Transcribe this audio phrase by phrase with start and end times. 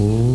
[0.00, 0.29] โอ้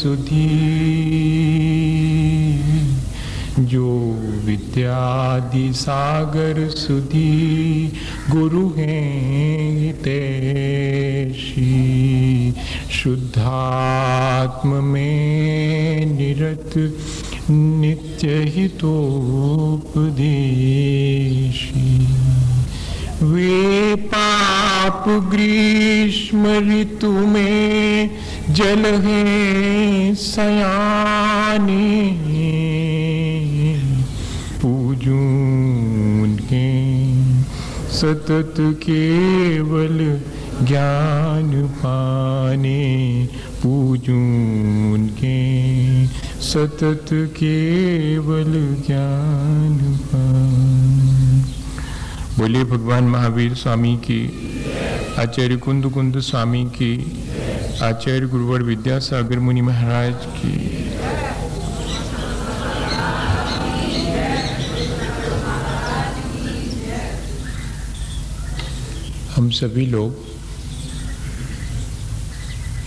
[0.00, 0.39] सुधी
[38.30, 40.20] सतत केवल
[40.66, 43.26] ज्ञान पाने
[43.62, 46.06] पूजून के
[46.40, 51.40] सतत केवल ज्ञान पाने।
[52.38, 54.32] बोलिए भगवान महावीर स्वामी की,
[55.18, 57.22] आचार्य कुंद कुंद स्वामी की,
[57.82, 60.79] आचार्य गुरुवर विद्यासागर मुनि महाराज की।
[69.40, 70.16] हम सभी लोग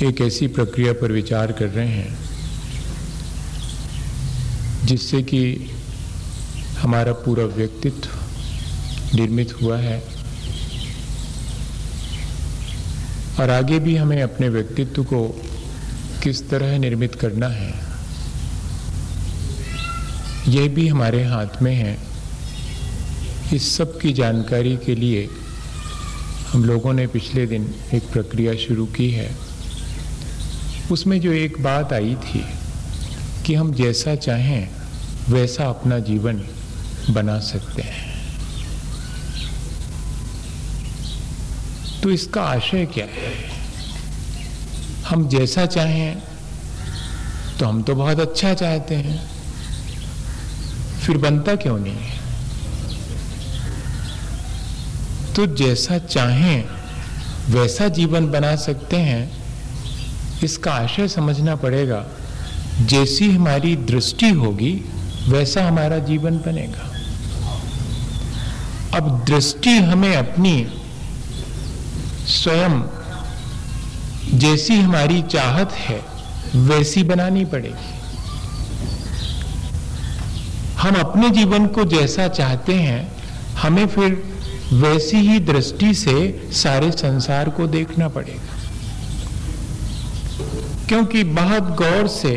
[0.03, 2.17] एक ऐसी प्रक्रिया पर विचार कर रहे हैं,
[4.85, 5.39] जिससे कि
[6.79, 8.09] हमारा पूरा व्यक्तित्व
[9.15, 9.97] निर्मित हुआ है
[13.39, 15.27] और आगे भी हमें अपने व्यक्तित्व को
[16.23, 17.73] किस तरह निर्मित करना है,
[20.49, 21.97] यह भी हमारे हाथ में है।
[23.53, 25.29] इस सब की जानकारी के लिए
[26.53, 29.35] हम लोगों ने पिछले दिन एक प्रक्रिया शुरू की है।
[30.91, 32.45] उसमें जो एक बात आई थी
[33.45, 34.69] कि हम जैसा चाहें,
[35.29, 36.43] वैसा अपना जीवन
[37.09, 38.13] बना सकते हैं।
[42.03, 43.51] तो इसका आशय क्या है?
[45.09, 46.17] हम जैसा चाहें
[47.59, 49.27] तो हम तो बहुत अच्छा चाहते हैं।
[51.01, 51.93] फिर बनता क्यों नहीं?
[51.93, 52.22] है
[55.35, 56.63] तो जैसा चाहें,
[57.49, 59.43] वैसा जीवन बना सकते हैं।
[60.43, 62.05] इसका आशय समझना पड़ेगा।
[62.85, 64.85] जैसी हमारी दृष्टि होगी,
[65.27, 66.89] वैसा हमारा जीवन बनेगा।
[68.97, 70.67] अब दृष्टि हमें अपनी,
[72.27, 72.81] स्वयं
[74.39, 76.01] जैसी हमारी चाहत है,
[76.55, 77.99] वैसी बनानी पड़ेगी।
[80.77, 83.11] हम अपने जीवन को जैसा चाहते हैं,
[83.61, 84.32] हमें फिर
[84.73, 88.51] वैसी ही दृष्टि से सारे संसार को देखना पड़ेगा।
[90.87, 92.33] क्योंकि बहुत गौर से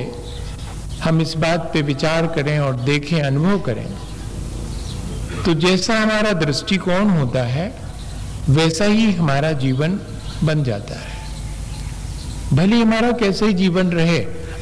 [1.02, 3.86] हम इस बात पे विचार करें और देखें, अनुभव करें
[5.44, 7.66] तो जैसा हमारा दृष्टिकोण होता है,
[8.48, 9.98] वैसा ही हमारा जीवन
[10.44, 11.14] बन जाता है।
[12.52, 14.18] भले हमारा कैसे ही जीवन रहे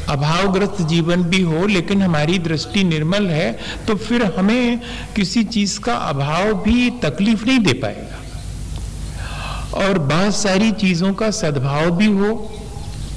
[0.09, 3.53] अभावग्रस्त जीवन भी हो, लेकिन हमारी दृष्टि निर्मल है
[3.87, 4.81] तो फिर हमें
[5.17, 8.19] किसी चीज़ का अभाव भी तकलीफ़ नहीं दे पाएगा।
[9.79, 12.51] और बहुत सारी चीज़ों का सद्भाव भी हो,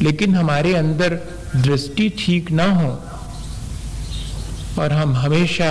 [0.02, 1.20] लेकिन हमारे अंदर
[1.56, 2.90] दृष्टि ठीक ना हो,
[4.80, 5.70] और हम हमेशा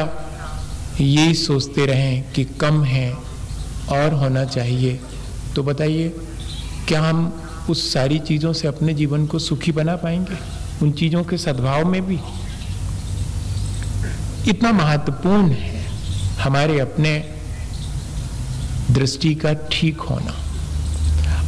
[1.01, 3.13] यही सोचते रहें कि कम है
[3.93, 5.01] और होना चाहिए।
[5.57, 6.09] तो बताइए,
[6.89, 7.33] क्या हम
[7.71, 10.37] उस सारी चीज़ों से अपने जीवन को सुखी बना पाएँगे?
[10.83, 12.19] उन चीज़ों के सद्भाव में भी।
[14.51, 15.85] इतना महत्वपूर्ण है
[16.41, 17.19] हमारे अपने
[18.91, 20.35] दृष्टि का ठीक होना।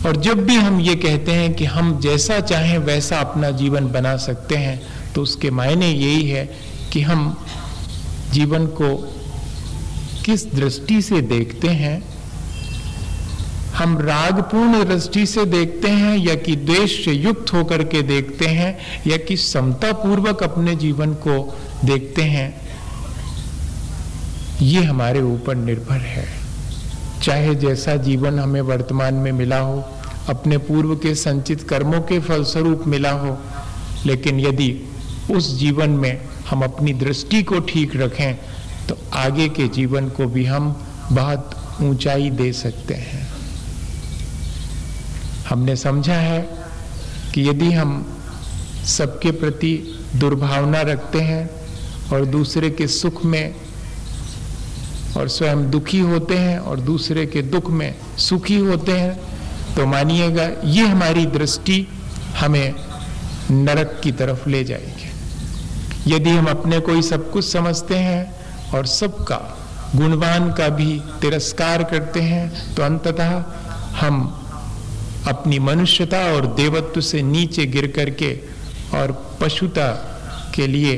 [0.06, 4.16] और जब भी हम ये कहते हैं कि हम जैसा चाहें वैसा अपना जीवन बना
[4.16, 4.80] सकते हैं
[5.14, 6.44] तो उसके मायने यही है
[6.92, 7.36] कि हम
[8.32, 8.94] जीवन को
[10.24, 11.96] किस दृष्टि से देखते हैं
[13.78, 18.76] हम रागपूर्ण दृष्टि से देखते हैं या कि द्वेष से युक्त होकर के देखते हैं
[19.06, 21.36] या कि समता पूर्वक अपने जीवन को
[21.84, 22.48] देखते हैं,
[24.62, 26.26] ये हमारे ऊपर निर्भर है।
[27.22, 29.84] चाहे जैसा जीवन हमें वर्तमान में मिला हो,
[30.28, 33.38] अपने पूर्व के संचित कर्मों के फलस्वरूप मिला हो,
[34.06, 34.74] लेकिन यदि
[35.31, 36.20] उस जीवन में
[36.50, 38.34] हम अपनी दृष्टि को ठीक रखें
[38.88, 40.76] तो आगे के जीवन को भी हम
[41.12, 41.50] बहुत
[41.82, 43.26] ऊंचाई दे सकते हैं।
[45.48, 46.40] हमने समझा है
[47.34, 48.18] कि यदि हम
[48.86, 51.50] सबके प्रति दुर्भावना रखते हैं
[52.12, 53.54] और दूसरे के सुख में
[55.16, 59.20] और स्वयं दुखी होते हैं और दूसरे के दुख में सुखी होते हैं
[59.74, 61.86] तो मानिएगा ये हमारी दृष्टि
[62.36, 62.74] हमें
[63.50, 68.34] नरक की तरफ़ ले जाएगी। यदि हम अपने को ही सब कुछ समझते हैं
[68.74, 69.36] और सबका
[69.96, 73.44] गुणवान का भी तिरस्कार करते हैं तो अंततः
[74.00, 74.44] हम
[75.26, 78.32] अपनी मनुष्यता और देवत्व से नीचे गिर करके
[78.94, 79.91] और पशुता
[80.55, 80.97] के लिए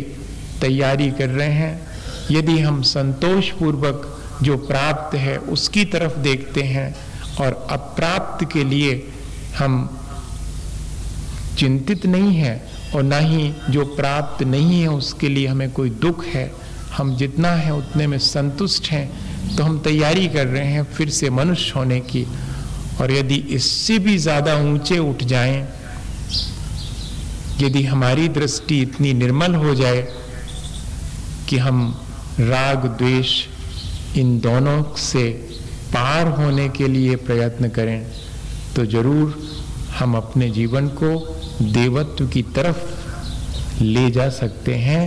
[0.61, 1.89] तैयारी कर रहे हैं।
[2.31, 4.07] यदि हम संतोष पूर्वक
[4.43, 6.95] जो प्राप्त है उसकी तरफ़ देखते हैं
[7.41, 9.13] और अप्राप्त के लिए
[9.59, 9.97] हम
[11.59, 12.55] चिंतित नहीं है
[12.95, 16.51] और ना ही जो प्राप्त नहीं है उसके लिए हमें कोई दुख है,
[16.93, 21.31] हम जितना है उतने में संतुष्ट हैं तो हम तैयारी कर रहे हैं फिर से
[21.31, 22.27] मनुष्य होने की।
[23.01, 25.61] और यदि इससे भी ज़्यादा ऊँचे उठ जाएँ,
[27.61, 30.03] यदि हमारी दृष्टि इतनी निर्मल हो जाए
[31.49, 31.81] कि हम
[32.41, 33.33] राग द्वेष
[34.19, 35.29] इन दोनों से
[35.95, 38.07] पार होने के लिए प्रयत्न करें
[38.77, 39.35] तो ज़रूर
[39.99, 41.11] हम अपने जीवन को
[41.63, 45.03] देवत्व की तरफ़ ले जा सकते हैं।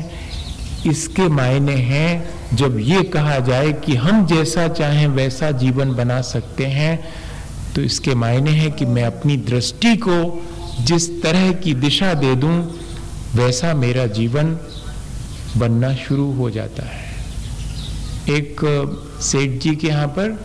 [0.86, 6.66] इसके मायने हैं जब ये कहा जाए कि हम जैसा चाहें वैसा जीवन बना सकते
[6.68, 6.94] हैं
[7.76, 10.18] तो इसके मायने हैं कि मैं अपनी दृष्टि को
[10.82, 12.56] जिस तरह की दिशा दे दूँ,
[13.36, 14.58] वैसा मेरा जीवन
[15.58, 17.12] बनना शुरू हो जाता है।
[18.30, 18.62] एक
[19.22, 20.38] सेठ जी के यहाँ पर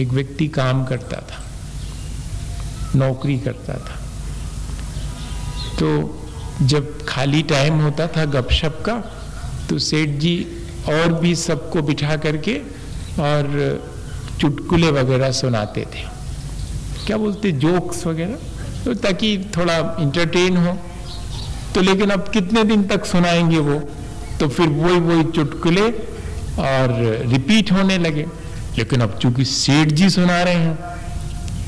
[0.00, 1.44] एक व्यक्ति काम करता था,
[2.96, 3.96] नौकरी करता था।
[5.78, 5.88] तो
[6.62, 8.96] जब खाली टाइम होता था गपशप का
[9.68, 10.36] तो सेठ जी
[10.88, 12.54] और भी सबको बिठा करके
[13.22, 13.48] और
[14.40, 16.04] चुटकुले वगैरह सुनाते थे।
[17.06, 18.36] क्या बोलते जोक्स वगैरह?
[18.84, 20.76] तो ताकि थोड़ा इंटरटेन हो।
[21.74, 23.78] तो लेकिन अब कितने दिन तक सुनाएँगे वो?
[24.40, 25.88] तो फिर वही वही चुटकुले
[26.60, 26.94] और
[27.26, 28.26] रिपीट होने लगे।
[28.78, 30.78] लेकिन अब चूँकि सेठ जी सुना रहे हैं,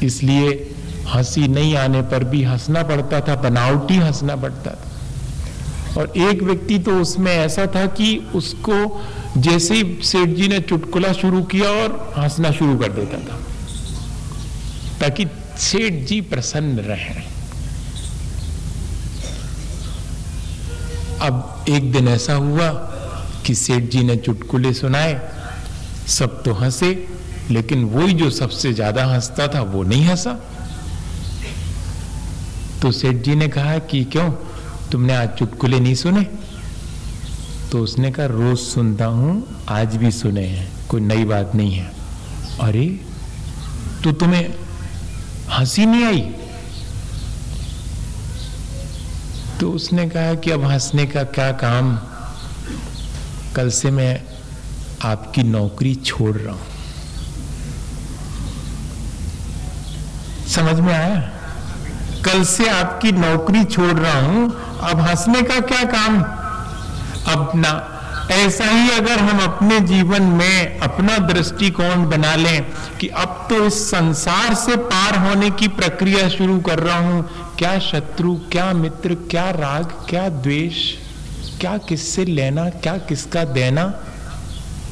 [0.03, 0.75] इसलिए
[1.09, 6.79] हँसी नहीं आने पर भी हंसना पड़ता था, बनावटी हंसना पड़ता था। और एक व्यक्ति
[6.79, 9.01] तो उसमें ऐसा था कि उसको
[9.37, 13.41] जैसे ही सेठ जी ने चुटकुला शुरू किया और हंसना शुरू कर देता था।
[15.01, 15.27] ताकि
[15.59, 17.15] सेठ जी प्रसन्न रहे।
[21.21, 22.69] अब एक दिन ऐसा हुआ
[23.47, 25.21] कि सेठ जी ने चुटकुले सुनाए,
[26.09, 27.09] सब तो हंसे,
[27.51, 30.33] लेकिन वही जो सबसे ज़्यादा हंसता था, वो नहीं हंसा।
[32.83, 34.31] तो सेठ जी ने कहा कि क्यों,
[34.93, 36.23] तुमने आज चुटकुले नहीं सुने?
[37.73, 41.91] तो उसने कहा, रोज सुनता हूँ, आज भी सुने हैं, कोई नई बात नहीं है।
[42.61, 42.87] अरे
[44.05, 44.68] तो तुम्हें
[45.51, 46.21] हँसी नहीं आई?
[49.61, 51.99] तो उसने कहा कि अब हंसने का क्या काम?
[53.57, 54.23] कल से मैं
[55.03, 56.67] आपकी नौकरी छोड़ रहा हूँ।
[60.49, 61.31] समझ में आया?
[62.25, 64.51] कल से आपकी नौकरी छोड़ रहा हूँ।
[64.81, 66.23] अब हंसने का क्या काम?
[67.33, 67.95] अब ना
[68.31, 72.67] ऐसा ही अगर हम अपने जीवन में अपना दृष्टिकोण बना लें
[73.01, 77.23] कि अब तो इस संसार से पार होने की प्रक्रिया शुरू कर रहा हूँ,
[77.59, 80.75] क्या शत्रु, क्या मित्र, क्या राग, क्या द्वेष,
[81.61, 83.93] क्या किससे लेना, क्या किसका देना?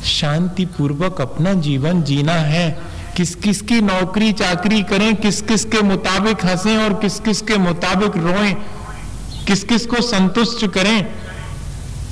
[0.05, 2.69] शांति पूर्वक अपना जीवन जीना है।
[3.17, 7.57] किस किस की नौकरी चाकरी करें किस किस के मुताबिक हंसें और किस किस के
[7.59, 8.53] मुताबिक रोएँ
[9.47, 11.26] किस किस को संतुष्ट करें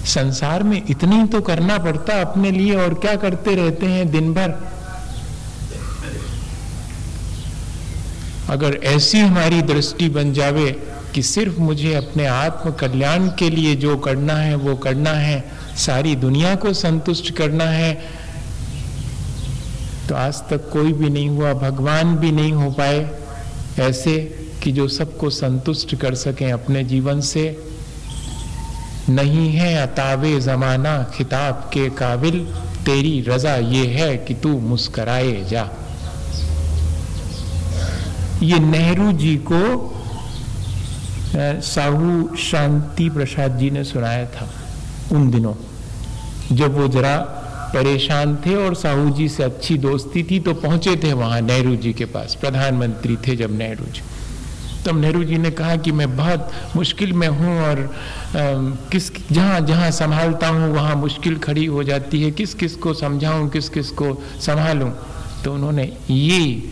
[0.04, 4.54] संसार में इतनी तो करना पड़ता अपने लिए और क्या करते रहते हैं दिन भर?
[8.50, 10.70] अगर ऐसी हमारी दृष्टि बन जावे
[11.14, 15.44] कि सिर्फ़ मुझे अपने आत्म कल्याण के लिए जो करना है, वो करना है,
[15.76, 17.94] सारी दुनिया को संतुष्ट करना है
[20.08, 23.10] तो आज तक कोई भी नहीं हुआ, भगवान भी नहीं हो पाए
[23.80, 24.18] ऐसे
[24.62, 27.73] कि जो सबको संतुष्ट कर सकें अपने जीवन से।
[29.08, 32.38] नहीं है अतावे जमाना खिताब के काबिल,
[32.84, 35.68] तेरी रजा ये है कि तू मुस्कराए जा।
[38.42, 39.62] ये नेहरू जी को
[41.36, 44.48] साहू शांति प्रसाद जी ने सुनाया था
[45.12, 45.54] उन दिनों।
[46.52, 47.16] जब वो जरा
[47.74, 51.92] परेशान थे और साहू जी से अच्छी दोस्ती थी तो पहुँचे थे वहाँ नेहरू जी
[51.92, 54.02] के पास, प्रधानमंत्री थे जब नेहरू जी।
[54.86, 57.88] तब नेहरू जी ने कहा कि मैं बहुत मुश्किल में हूँ और आ,
[58.92, 63.48] किस जहाँ जहाँ संभालता हूँ वहाँ मुश्किल खड़ी हो जाती है। किस किस को समझाऊँ
[63.50, 64.92] किस किस को संभालूँ?
[65.44, 66.70] तो उन्होंने ये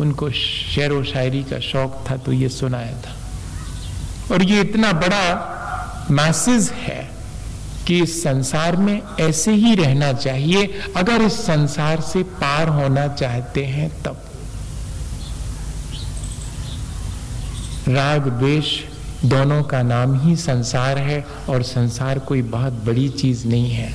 [0.00, 6.06] उनको शेर व शायरी का शौक था तो ये सुनाया था। और ये इतना बड़ा
[6.10, 7.08] मैसेज है
[7.86, 10.64] कि इस संसार में ऐसे ही रहना चाहिए।
[10.96, 14.22] अगर इस संसार से पार होना चाहते हैं तब
[17.88, 18.64] राग, द्वेष
[19.24, 23.94] दोनों का नाम ही संसार है और संसार कोई बहुत बड़ी चीज़ नहीं है।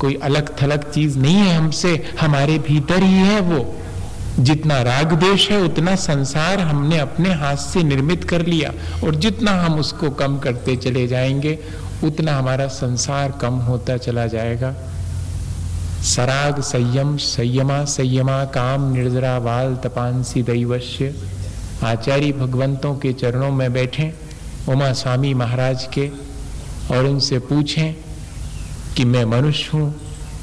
[0.00, 3.74] कोई अलग थलग चीज़ नहीं है हमसे, हमारे भीतर ही है वो।
[4.38, 8.72] जितना राग देश है, उतना संसार हमने अपने हाथ से निर्मित कर लिया
[9.06, 11.58] और जितना हम उसको कम करते चले जाएँगे,
[12.04, 14.74] उतना हमारा संसार कम होता चला जाएगा।
[16.02, 21.33] सराग, संयम, संयमा संयमा, काम, निर्जरा, वाल, तपांसी, दैवश्य
[21.82, 24.12] आचार्य भगवंतों के चरणों में बैठें,
[24.72, 26.10] उमा स्वामी महाराज के,
[26.90, 27.94] और उनसे पूछें
[28.96, 29.94] कि मैं मनुष्य हूँ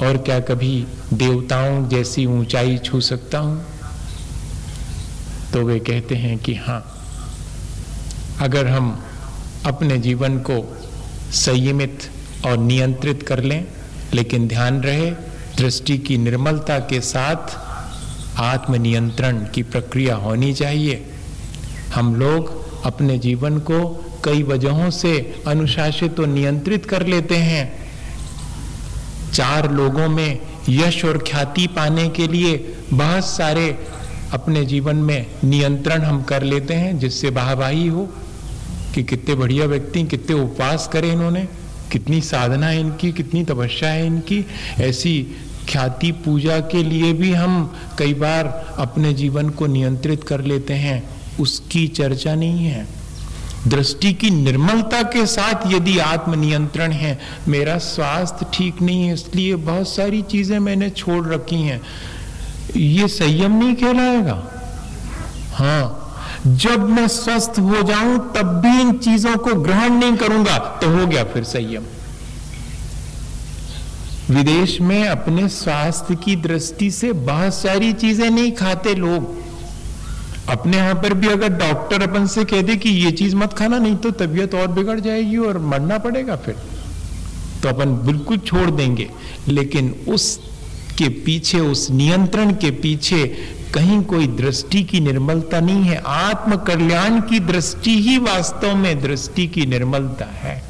[0.02, 3.66] और क्या कभी देवताओं जैसी ऊंचाई छू सकता हूँ?
[5.54, 7.08] तो वे कहते हैं कि हाँ
[8.42, 9.04] अगर हम
[9.66, 10.78] अपने जीवन को
[11.32, 12.10] संयमित
[12.46, 13.68] और नियंत्रित कर लें,
[14.14, 15.12] लेकिन ध्यान रहे
[15.58, 17.58] दृष्टि की निर्मलता के साथ
[18.40, 21.11] आत्मनियंत्रण की प्रक्रिया होनी चाहिए
[21.96, 27.92] हम लोग अपने जीवन को कई वजहों से अनुशासित और नियंत्रित कर लेते हैं।
[29.34, 33.78] चार लोगों में यश और ख्याति पाने के लिए बहुत सारे
[34.34, 38.10] अपने जीवन में नियंत्रण हम कर लेते हैं, जिससे वाहवाही हो
[38.96, 41.48] कि कितने बढ़िया व्यक्ति, कितने उपवास करें इन्होंने,
[41.92, 44.46] कितनी साधना है इनकी, कितनी तपस्या है इनकी।
[44.80, 45.36] ऐसी
[45.70, 51.21] ख्याति पूजा के लिए भी हम कई बार अपने जीवन को नियंत्रित कर लेते हैं।
[51.40, 52.88] उसकी चर्चा नहीं है।
[53.68, 59.88] दृष्टि की निर्मलता के साथ यदि आत्मनियंत्रण है, मेरा स्वास्थ्य ठीक नहीं है, इसलिए बहुत
[59.88, 61.82] सारी चीज़ें मैंने छोड़ रखी हैं।
[62.78, 64.44] ये संयम नहीं कहलाएगा?
[65.54, 65.98] हाँ
[66.48, 71.06] जब मैं स्वस्थ हो जाऊँ, तब भी इन चीज़ों को ग्रहण नहीं करूँगा तो हो
[71.08, 71.84] गया फिर संयम।
[74.30, 79.30] विदेश में अपने स्वास्थ्य की दृष्टि से बहुत सारी चीज़ें नहीं खाते लोग।
[80.52, 83.78] अपने यहाँ पर भी अगर डॉक्टर अपन से कह दे कि ये चीज़ मत खाना,
[83.78, 86.56] नहीं तो तबीयत और बिगड़ जाएगी और मरना पड़ेगा फिर।
[87.64, 89.10] तो अपन बिल्कुल छोड़ देंगे।
[89.48, 90.40] लेकिन उस
[90.98, 93.28] के पीछे, उस नियंत्रण के पीछे
[93.74, 99.48] कहीं कोई दृष्टि की निर्मलता नहीं है। आत्म कल्याण की दृष्टि ही वास्तव में दृष्टि
[99.48, 100.64] की निर्मलता है।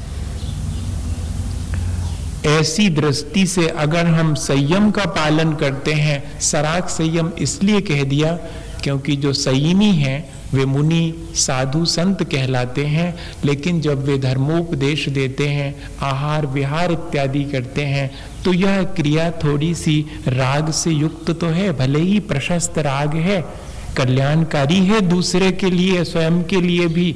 [2.46, 8.38] ऐसी दृष्टि से अगर हम संयम का पालन करते हैं, सराग संयम इसलिए कह दिया
[8.84, 15.48] क्योंकि जो संयमी हैं, वे मुनि, साधु संत कहलाते हैं, लेकिन जब वे धर्मोपदेश देते
[15.48, 18.10] हैं, आहार विहार इत्यादि करते हैं
[18.44, 23.44] तो यह क्रिया थोड़ी सी राग से युक्त तो है, भले ही प्रशस्त राग है,
[23.96, 27.14] कल्याणकारी है दूसरे के लिए, स्वयं के लिए भी,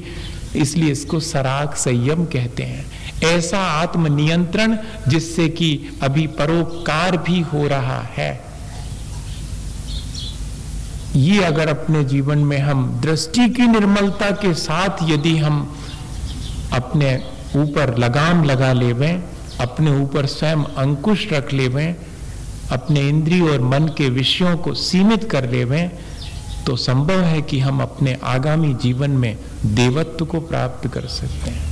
[0.55, 2.85] इसलिए इसको सराग संयम कहते हैं।
[3.25, 8.46] ऐसा आत्म नियंत्रण जिससे कि अभी परोपकार भी हो रहा है।
[11.17, 15.77] ये अगर अपने जीवन में हम दृष्टि की निर्मलता के साथ यदि हम
[16.73, 17.15] अपने
[17.55, 19.23] ऊपर लगाम लगा लेवें,
[19.59, 21.95] अपने ऊपर स्वयं अंकुश रख लेवें,
[22.71, 25.91] अपने इंद्रिय और मन के विषयों को सीमित कर लेवें
[26.65, 31.65] तो संभव है कि हम अपने आगामी जीवन में देवत्व को प्राप्त कर सकते हैं।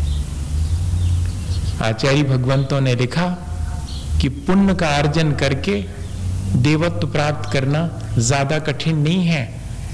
[1.81, 3.27] आचार्य भगवंतों ने लिखा
[4.21, 5.85] कि पुण्य का अर्जन करके
[6.55, 7.81] देवत्व प्राप्त करना
[8.17, 9.43] ज़्यादा कठिन नहीं है,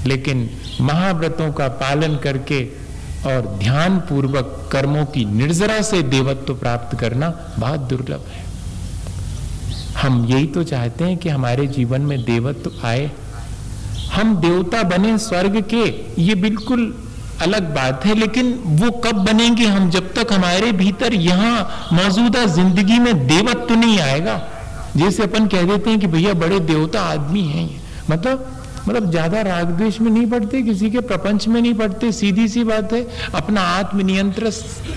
[0.06, 0.48] लेकिन
[0.80, 2.64] महाव्रतों का पालन करके
[3.26, 8.44] और ध्यान पूर्वक कर्मों की निर्जरा से देवत्व प्राप्त करना बहुत दुर्लभ है।
[9.96, 13.10] हम यही तो चाहते हैं कि हमारे जीवन में देवत्व आए।
[14.12, 15.84] हम देवता बने स्वर्ग के,
[16.22, 16.94] ये बिल्कुल
[17.42, 22.98] अलग बात है, लेकिन वो कब बनेंगे हम जब तक हमारे भीतर यहाँ मौजूदा ज़िंदगी
[22.98, 24.40] में देवत्व नहीं आएगा।
[24.96, 27.68] जैसे अपन कह देते हैं कि भैया बड़े देवता आदमी हैं
[28.12, 32.46] मतलब मतलब ज़्यादा राग द्वेष में नहीं पड़ते, किसी के प्रपंच में नहीं पड़ते, सीधी
[32.48, 34.50] सी बात है, अपना आत्मनियंत्र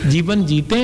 [0.05, 0.79] जीवन जीते,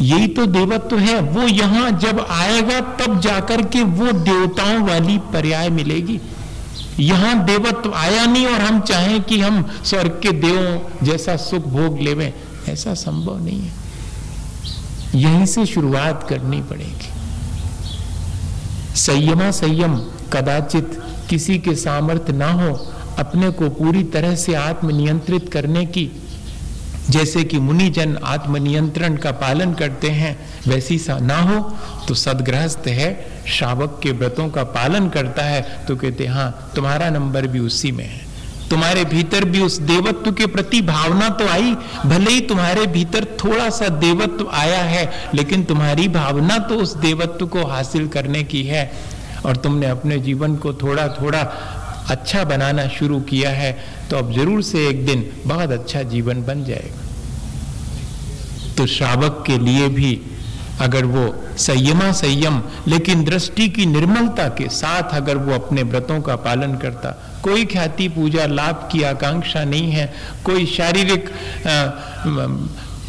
[0.00, 5.68] यही तो देवत्व है, वो यहाँ जब आएगा, तब जाकर के वो देवताओं वाली पर्याय
[5.70, 6.20] मिलेगी।
[7.00, 11.98] यहाँ देवत्व आया नहीं और हम चाहें कि हम स्वर्ग के देवों जैसा सुख भोग
[11.98, 12.32] लेवे,
[12.68, 13.72] ऐसा संभव नहीं है।
[15.14, 17.10] यहीं से शुरुआत करनी पड़ेगी।
[18.96, 19.96] संयमा संयम,
[20.32, 22.72] कदाचित किसी के सामर्थ्य ना हो,
[23.18, 26.10] अपने को पूरी तरह से आत्मनियंत्रित करने की।
[27.10, 30.36] जैसे कि मुनि जन आत्मनियंत्रण का पालन करते हैं,
[30.68, 31.60] वैसी सा ना हो
[32.08, 33.08] तो सदग्रहस्थ है,
[33.48, 38.04] श्रावक के व्रतों का पालन करता है तो कहते हाँ तुम्हारा नंबर भी उसी में
[38.04, 38.30] है।
[38.70, 41.74] तुम्हारे भीतर भी उस देवत्व के प्रति भावना तो आई,
[42.06, 47.46] भले ही तुम्हारे भीतर थोड़ा सा देवत्व आया है, लेकिन तुम्हारी भावना तो उस देवत्व
[47.46, 48.90] को हासिल करने की है।
[49.46, 51.40] और तुमने अपने जीवन को थोड़ा थोड़ा
[52.10, 53.72] अच्छा बनाना शुरू किया है
[54.10, 57.00] तो अब ज़रूर से एक दिन बहुत अच्छा जीवन बन जाएगा।
[58.76, 60.20] तो श्रावक के लिए भी
[60.80, 61.24] अगर वो
[61.58, 67.10] संयमा संयम, लेकिन दृष्टि की निर्मलता के साथ अगर वो अपने व्रतों का पालन करता,
[67.42, 70.12] कोई ख्याति पूजा, लाभ की आकांक्षा नहीं है,
[70.44, 71.28] कोई शारीरिक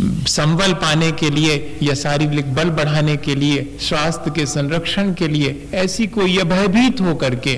[0.01, 5.69] संबल पाने के लिए या शारीरिक बल बढ़ाने के लिए, स्वास्थ्य के संरक्षण के लिए
[5.73, 7.55] ऐसी कोई भयभीत होकर के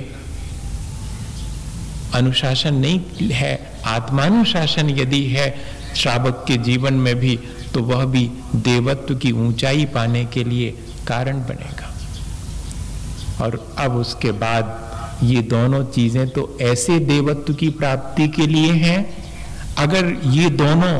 [2.13, 5.47] अनुशासन नहीं है। आत्मानुशासन यदि है
[5.95, 7.39] श्रावक के जीवन में भी
[7.73, 10.71] तो वह भी देवत्व की ऊंचाई पाने के लिए
[11.07, 11.91] कारण बनेगा।
[13.43, 18.99] और अब उसके बाद ये दोनों चीज़ें तो ऐसे देवत्व की प्राप्ति के लिए हैं।
[19.77, 20.93] अगर ये दोनों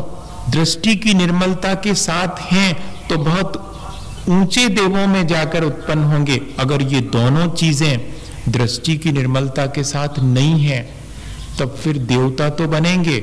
[0.49, 2.73] दृष्टि की निर्मलता के साथ हैं
[3.07, 3.61] तो बहुत
[4.29, 8.13] ऊँचे देवों में जाकर उत्पन्न होंगे। अगर ये दोनों चीज़ें
[8.49, 10.81] दृष्टि की निर्मलता के साथ नहीं है,
[11.59, 13.17] तब फिर देवता तो बनेंगे।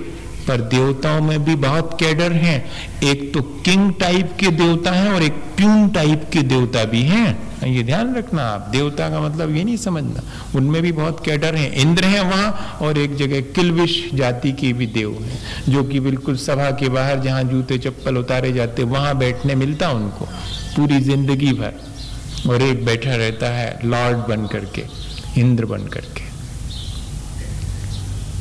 [0.48, 2.64] पर देवताओं में भी बहुत कैडर हैं।
[3.02, 7.52] एक तो किंग टाइप के देवता हैं और एक प्यून टाइप के देवता भी हैं।
[7.64, 10.22] ये ध्यान रखना आप, देवता का मतलब ये नहीं समझना।
[10.56, 14.86] उनमें भी बहुत कैडर हैं। इंद्र हैं वहाँ और एक जगह किलविश जाति के भी
[14.88, 19.54] देव हैं, जो कि बिल्कुल सभा के बाहर जहाँ जूते चप्पल उतारे जाते, वहाँ बैठने
[19.54, 20.24] मिलता उनको,
[20.76, 21.80] पूरी ज़िंदगी भर।
[22.50, 24.84] और एक बैठा रहता है, लॉर्ड बन करके,
[25.40, 26.31] इंद्र बन करके।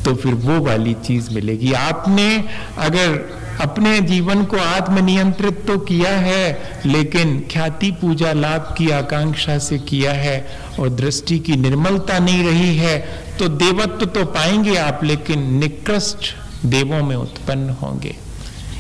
[0.06, 2.36] तो फिर वो वाली चीज़ मिलेगी। आपने
[2.78, 9.78] अगर अपने जीवन को आत्मनियंत्रित तो किया है, लेकिन ख्याति पूजा लाभ की आकांक्षा से
[9.80, 10.38] किया है
[10.80, 12.98] और दृष्टि की निर्मलता नहीं रही है
[13.40, 16.34] तो देवत्व तो पाएँगे आप, लेकिन निकृष्ट
[16.66, 18.16] देवों में उत्पन्न होंगे।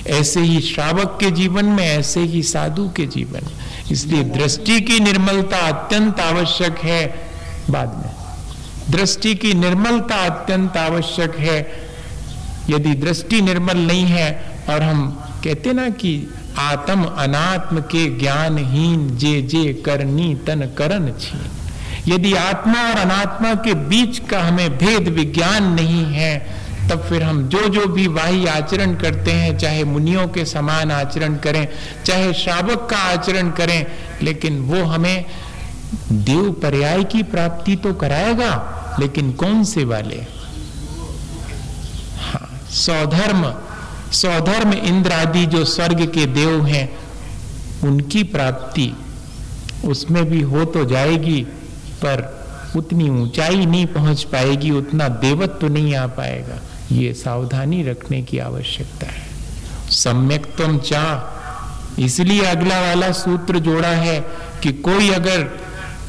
[0.10, 3.48] ऐसे ही श्रावक के जीवन में, ऐसे ही साधु के जीवन
[3.91, 7.06] इसलिए दृष्टि की निर्मलता अत्यंत आवश्यक है।
[7.69, 8.11] बाद में।
[8.89, 11.72] दृष्टि की निर्मलता अत्यंत आवश्यक है।
[12.70, 15.10] यदि दृष्टि निर्मल नहीं है और हम
[15.44, 16.28] कहते ना कि
[16.60, 23.74] आत्म अनात्म के ज्ञानहीन जे जे करनी तन करन छीन। यदि आत्मा और अनात्मा के
[23.74, 28.96] बीच का हमें भेद विज्ञान नहीं है, तब फिर हम जो जो भी वाही आचरण
[28.96, 31.67] करते हैं, चाहे मुनियों के समान आचरण करें,
[32.06, 33.86] चाहे श्रावक का आचरण करें,
[34.22, 35.26] लेकिन वो हमें
[36.12, 40.19] देव पर्याय की प्राप्ति तो कराएगा, लेकिन कौन से वाले?
[42.21, 43.54] हाँ सौधर्म
[44.13, 46.89] सौधर्म इंद्र आदि जो स्वर्ग के देव हैं,
[47.84, 48.91] उनकी प्राप्ति
[49.86, 51.41] उसमें भी हो तो जाएगी,
[52.06, 56.60] पर उतनी ऊंचाई नहीं पहुँच पाएगी, उतना देवत्व तो नहीं आ पाएगा।
[56.91, 59.30] ये सावधानी रखने की आवश्यकता है।
[59.91, 64.19] सम्यक तुम चाह इसलिए अगला वाला सूत्र जोड़ा है
[64.63, 65.49] कि कोई अगर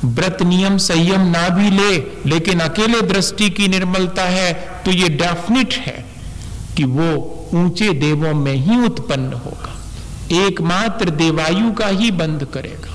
[0.05, 4.53] व्रत नियम संयम ना भी ले, लेकिन अकेले दृष्टि की निर्मलता है
[4.85, 6.05] तो ये डेफिनेट है
[6.77, 7.11] कि वो
[7.55, 9.79] ऊँचे देवों में ही उत्पन्न होगा।
[10.39, 12.91] एकमात्र देवायु का ही बंद करेगा।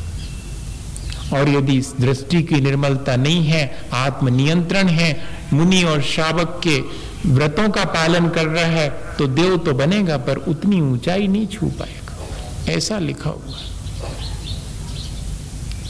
[1.33, 5.09] और यदि दृष्टि की निर्मलता नहीं है, आत्मनियंत्रण है,
[5.53, 6.79] मुनि और शावक के
[7.29, 11.67] व्रतों का पालन कर रहा है तो देव तो बनेगा, पर उतनी ऊंचाई नहीं छू
[11.79, 13.75] पाएगा। ऐसा लिखा हुआ है।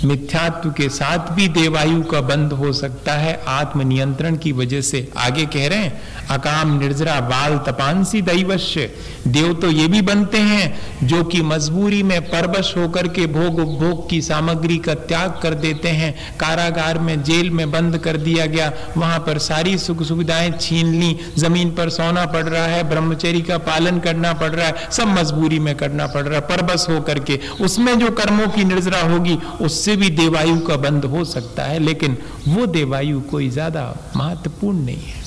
[0.03, 5.45] मिथ्यात्व के साथ भी देवायु का बंद हो सकता है। आत्मनियंत्रण की वजह से आगे
[5.45, 8.91] कह रहे हैं, अकाम निर्जरा बाल तपांसी दैवश्य।
[9.27, 14.10] देव तो ये भी बनते हैं जो कि मजबूरी में परवश होकर के भोग उपभोग
[14.10, 18.71] की सामग्री का त्याग कर देते हैं। कारागार में जेल में बंद कर दिया गया।
[18.97, 23.57] वहाँ पर सारी सुख सुविधाएँ छीन ली। ज़मीन पर सोना पड़ रहा है ब्रह्मचरी का
[23.57, 27.39] पालन करना पड़ रहा है, सब मजबूरी में करना पड़ रहा है। परबस होकर के।
[27.62, 32.17] उसमें जो कर्मों की निर्जरा होगी, उससे भी देवायु का बंद हो सकता है, लेकिन
[32.47, 33.84] वो देवायु कोई ज़्यादा
[34.15, 35.21] महत्वपूर्ण नहीं है।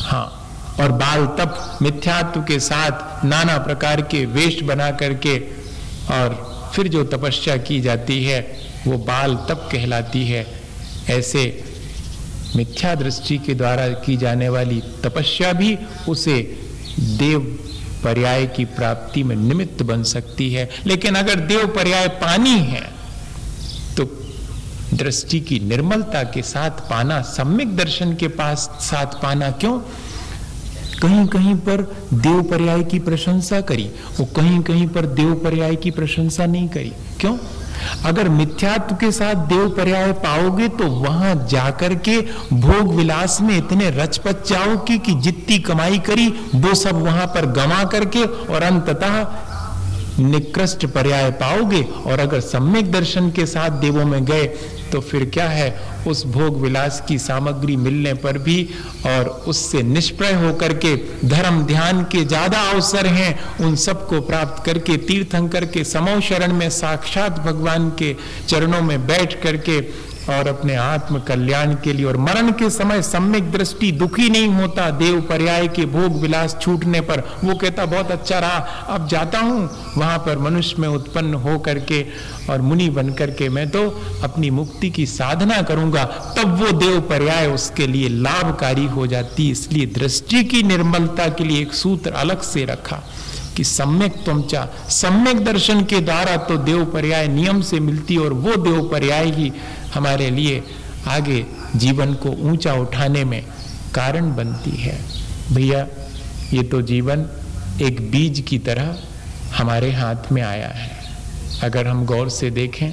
[0.00, 0.26] हाँ
[0.80, 5.38] और बाल तप, मिथ्यात्व के साथ नाना प्रकार के वेश बना करके
[6.12, 6.34] और
[6.74, 8.40] फिर जो तपस्या की जाती है,
[8.86, 10.46] वो बाल तप कहलाती है।
[11.10, 11.42] ऐसे
[12.56, 15.76] मिथ्या दृष्टि के द्वारा की जाने वाली तपस्या भी
[16.08, 16.36] उसे
[17.18, 17.40] देव
[18.04, 22.82] पर्याय की प्राप्ति में निमित्त बन सकती है। लेकिन अगर देव पर्याय पानी है
[25.02, 29.78] दृष्टि की निर्मलता के साथ पाना, सम्यक दर्शन के पास, साथ पाना क्यों?
[31.02, 31.82] कहीं कहीं पर
[32.14, 36.92] देव पर्याय की प्रशंसा करी, वो कहीं कहीं पर देव पर्याय की प्रशंसा नहीं करी।
[37.20, 37.36] क्यों?
[38.04, 42.20] अगर मिथ्यात्व के साथ देव पर्याय पाओगे तो वहाँ जाकर के
[42.52, 47.82] भोग विलास में इतने रचपच जाओगे कि जितनी कमाई करी, वो सब वहाँ पर गमा
[47.84, 49.22] करके और अंततः
[50.20, 54.44] निकृष्ट पर्याय पाओगे और अगर सम्यक दर्शन के साथ देवों में गए
[54.92, 55.90] तो फिर क्या है?
[56.08, 58.68] उस भोग विलास की सामग्री मिलने पर भी
[59.06, 60.94] और उससे निष्प्रय होकर के
[61.28, 66.70] धर्म, ध्यान के ज़्यादा अवसर हैं, उन सबको प्राप्त करके, तीर्थंकर के समो शरण में
[66.70, 68.16] साक्षात भगवान के
[68.48, 69.80] चरणों में बैठ करके
[70.30, 74.88] और अपने आत्म कल्याण के लिए और मरण के समय सम्यक दृष्टि दुखी नहीं होता,
[74.92, 79.68] देव पर्याय के भोग विलास छूटने पर। वो कहता, बहुत अच्छा रहा, अब जाता हूँ।
[79.96, 82.04] वहाँ पर मनुष्य में उत्पन्न हो करके
[82.50, 83.88] और मुनि बन करके मैं तो
[84.24, 86.04] अपनी मुक्ति की साधना करूँगा।
[86.36, 91.60] तब वो देव पर्याय उसके लिए लाभकारी हो जाती। इसलिए दृष्टि की निर्मलता के लिए
[91.62, 93.02] एक सूत्र अलग से रखा
[93.56, 98.54] कि सम्यक तुमचा सम्यक दर्शन के द्वारा तो देव पर्याय नियम से मिलती और वो
[98.56, 99.50] देव पर्याय ही
[99.94, 100.62] हमारे लिए
[101.08, 101.44] आगे
[101.76, 103.42] जीवन को ऊँचा उठाने में
[103.94, 104.98] कारण बनती है।
[105.52, 105.86] भैया,
[106.52, 107.26] ये तो जीवन
[107.82, 108.96] एक बीज की तरह
[109.56, 110.90] हमारे हाथ में आया है।
[111.62, 112.88] अगर हम गौर से देखें,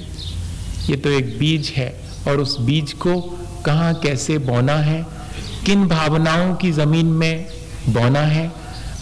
[0.88, 1.88] ये तो एक बीज है
[2.28, 3.20] और उस बीज को
[3.66, 5.06] कहाँ कैसे बोना है,
[5.66, 7.46] किन भावनाओं की ज़मीन में
[7.88, 8.50] बोना है,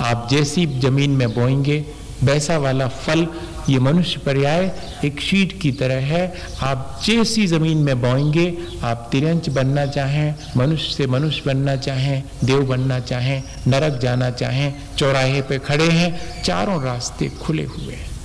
[0.01, 1.85] आप जैसी ज़मीन में बोएँगे,
[2.23, 3.27] वैसा वाला फल
[3.68, 4.72] ये मनुष्य पर्याय
[5.05, 10.94] एक शीट की तरह है। आप जैसी ज़मीन में बोएँगे, आप तिरंच बनना चाहें, मनुष्य
[10.94, 16.83] से मनुष्य बनना चाहें, देव बनना चाहें, नरक जाना चाहें, चौराहे पे खड़े हैं, चारों
[16.83, 18.16] रास्ते खुले हुए हैं।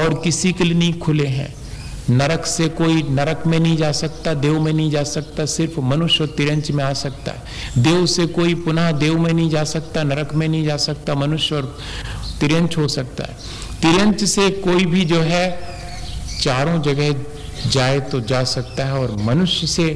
[0.00, 1.54] और किसी के लिए नहीं खुले हैं।
[2.10, 6.26] नरक से कोई नरक में नहीं जा सकता, देव में नहीं जा सकता, सिर्फ़ मनुष्य
[6.26, 7.42] तिरंच में आ सकता है।
[7.82, 11.54] देव से कोई पुनः देव में नहीं जा सकता, नरक में नहीं जा सकता, मनुष्य
[11.54, 11.78] और
[12.40, 15.48] तिरंच हो सकता है। तिरंच से कोई भी जो है,
[16.40, 19.86] चारों जगह जाए तो जा सकता है और मनुष्य से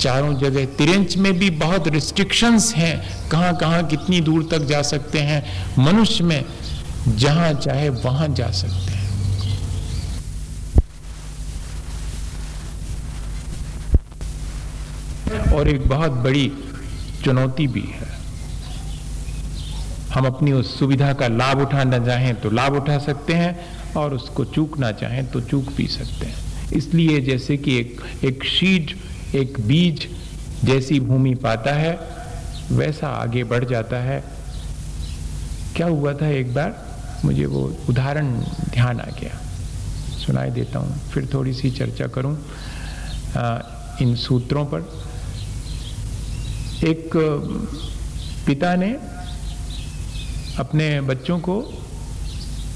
[0.00, 5.18] चारों जगह तिरंच में भी बहुत रिस्ट्रिक्शंस हैं, कहाँ कहाँ कितनी दूर तक जा सकते
[5.20, 5.42] हैं,
[5.78, 6.44] मनुष्य में
[7.08, 9.02] जहाँ चाहे वहाँ जा सकते हैं।
[15.54, 16.50] और एक बहुत बड़ी
[17.24, 18.03] चुनौती भी है।
[20.14, 24.44] हम अपनी उस सुविधा का लाभ उठाना चाहें तो लाभ उठा सकते हैं और उसको
[24.44, 28.96] चूकना चाहें तो चूक भी सकते हैं। इसलिए जैसे कि एक एक शीट
[29.34, 30.06] एक बीज
[30.64, 31.98] जैसी भूमि पाता है,
[32.72, 34.22] वैसा आगे बढ़ जाता है।
[35.76, 36.74] क्या हुआ था एक बार?
[37.24, 38.32] मुझे वो उदाहरण
[38.70, 39.38] ध्यान आ गया।
[40.18, 42.36] सुनाई देता हूँ, फिर थोड़ी सी चर्चा करूँ।
[44.02, 44.80] इन सूत्रों पर।
[46.86, 47.10] एक
[48.46, 48.96] पिता ने
[50.58, 51.56] अपने बच्चों को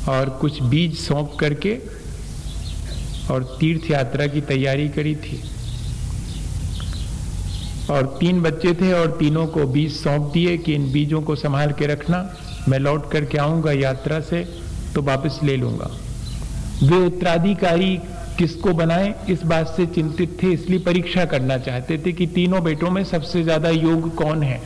[0.09, 1.77] और कुछ बीज सौंप करके
[3.31, 5.41] और तीर्थ यात्रा की तैयारी करी थी।
[7.91, 11.73] और तीन बच्चे थे और तीनों को बीज सौंप दिए कि इन बीजों को संभाल
[11.73, 12.19] के रखना।
[12.69, 14.45] मैं लौट करके आऊँगा यात्रा से
[14.95, 15.91] तो वापस ले लूँगा।
[16.83, 17.97] वे उत्तराधिकारी
[18.38, 22.91] किसको बनाए, इस बात से चिंतित थे, इसलिए परीक्षा करना चाहते थे कि तीनों बेटों
[22.91, 24.61] में सबसे ज़्यादा योग कौन है?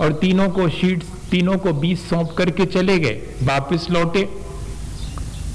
[0.00, 4.28] और तीनों को शीट, तीनों को बीज सौंप करके चले गए, वापस लौटे।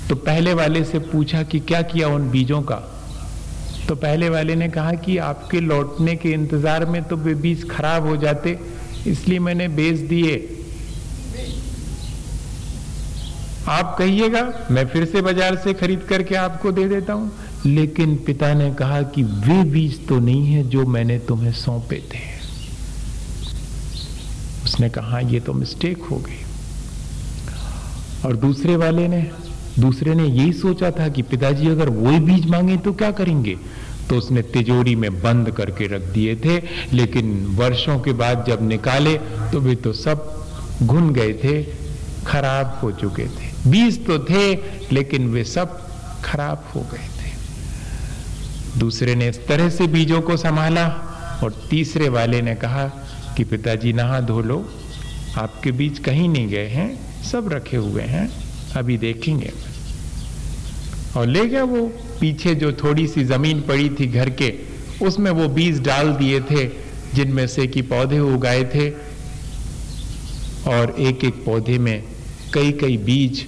[0.10, 2.76] तो पहले वाले से पूछा कि क्या किया उन बीजों का?
[3.88, 8.08] तो पहले वाले ने कहा कि आपके लौटने के इंतज़ार में तो वे बीज खराब
[8.08, 8.58] हो जाते,
[9.08, 10.36] इसलिए मैंने बेच दिए।
[13.70, 17.32] आप कहिएगा, मैं फिर से बाज़ार से खरीद करके आपको दे देता हूँ।
[17.66, 22.35] लेकिन पिता ने कहा कि वे बीज तो नहीं है जो मैंने तुम्हें सौंपे थे।
[24.76, 26.44] उसने कहा, ये तो मिस्टेक हो गई।
[28.26, 29.22] और दूसरे वाले ने,
[29.80, 33.56] दूसरे ने यही सोचा था कि पिताजी अगर वही बीज मांगे तो क्या करेंगे?
[34.10, 36.58] तो उसने तिजोरी में बंद करके रख दिए थे,
[36.94, 39.18] लेकिन वर्षों के बाद जब निकाले
[39.52, 40.46] तो वे तो सब
[40.84, 41.64] घुन गए थे,
[42.28, 44.54] खराब हो चुके थे। बीज तो थे,
[44.92, 45.80] लेकिन वे सब
[46.24, 47.34] खराब हो गए थे।
[48.80, 50.88] दूसरे ने इस तरह से बीजों को संभाला
[51.44, 52.92] और तीसरे वाले ने कहा
[53.38, 54.70] कि पिताजी नहा धो लो,
[55.38, 58.30] आपके बीच कहीं नहीं गए हैं, सब रखे हुए हैं,
[58.76, 59.52] अभी देखेंगे।
[61.18, 61.88] और ले गया वो
[62.20, 64.54] पीछे जो थोड़ी सी ज़मीन पड़ी थी घर के,
[65.06, 66.66] उसमें वो बीज डाल दिए थे,
[67.14, 68.90] जिनमें से कि पौधे उगाए थे।
[70.70, 72.04] और एक एक पौधे में
[72.54, 73.46] कई कई बीज,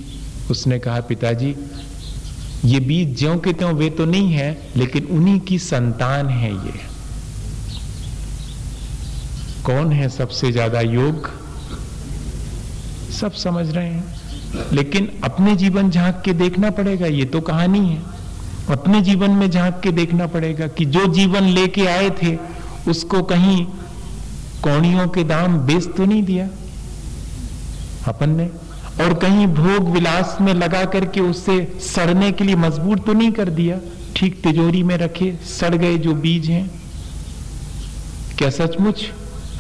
[0.52, 1.56] उसने कहा, पिताजी,
[2.66, 6.97] ये बीज ज्यो के त्यों वे तो नहीं है, लेकिन उन्हीं की संतान है ये।
[9.68, 11.30] कौन है सबसे ज़्यादा योग?
[13.12, 18.02] सब समझ रहे हैं। लेकिन अपने जीवन झाँक के देखना पड़ेगा, ये तो कहानी है।
[18.70, 22.38] अपने जीवन में झाँक के देखना पड़ेगा कि जो जीवन लेके आए थे,
[22.88, 23.66] उसको कहीं
[24.64, 26.48] कौड़ियों के दाम बेच तो नहीं दिया।
[28.08, 28.50] अपन ने।
[29.04, 33.50] और कहीं भोग विलास में लगा करके उससे सड़ने के लिए मजबूर तो नहीं कर
[33.50, 33.80] दिया।
[34.16, 36.70] ठीक तिजोरी में रखे, सड़ गए जो बीज हैं।
[38.38, 39.06] क्या सचमुच?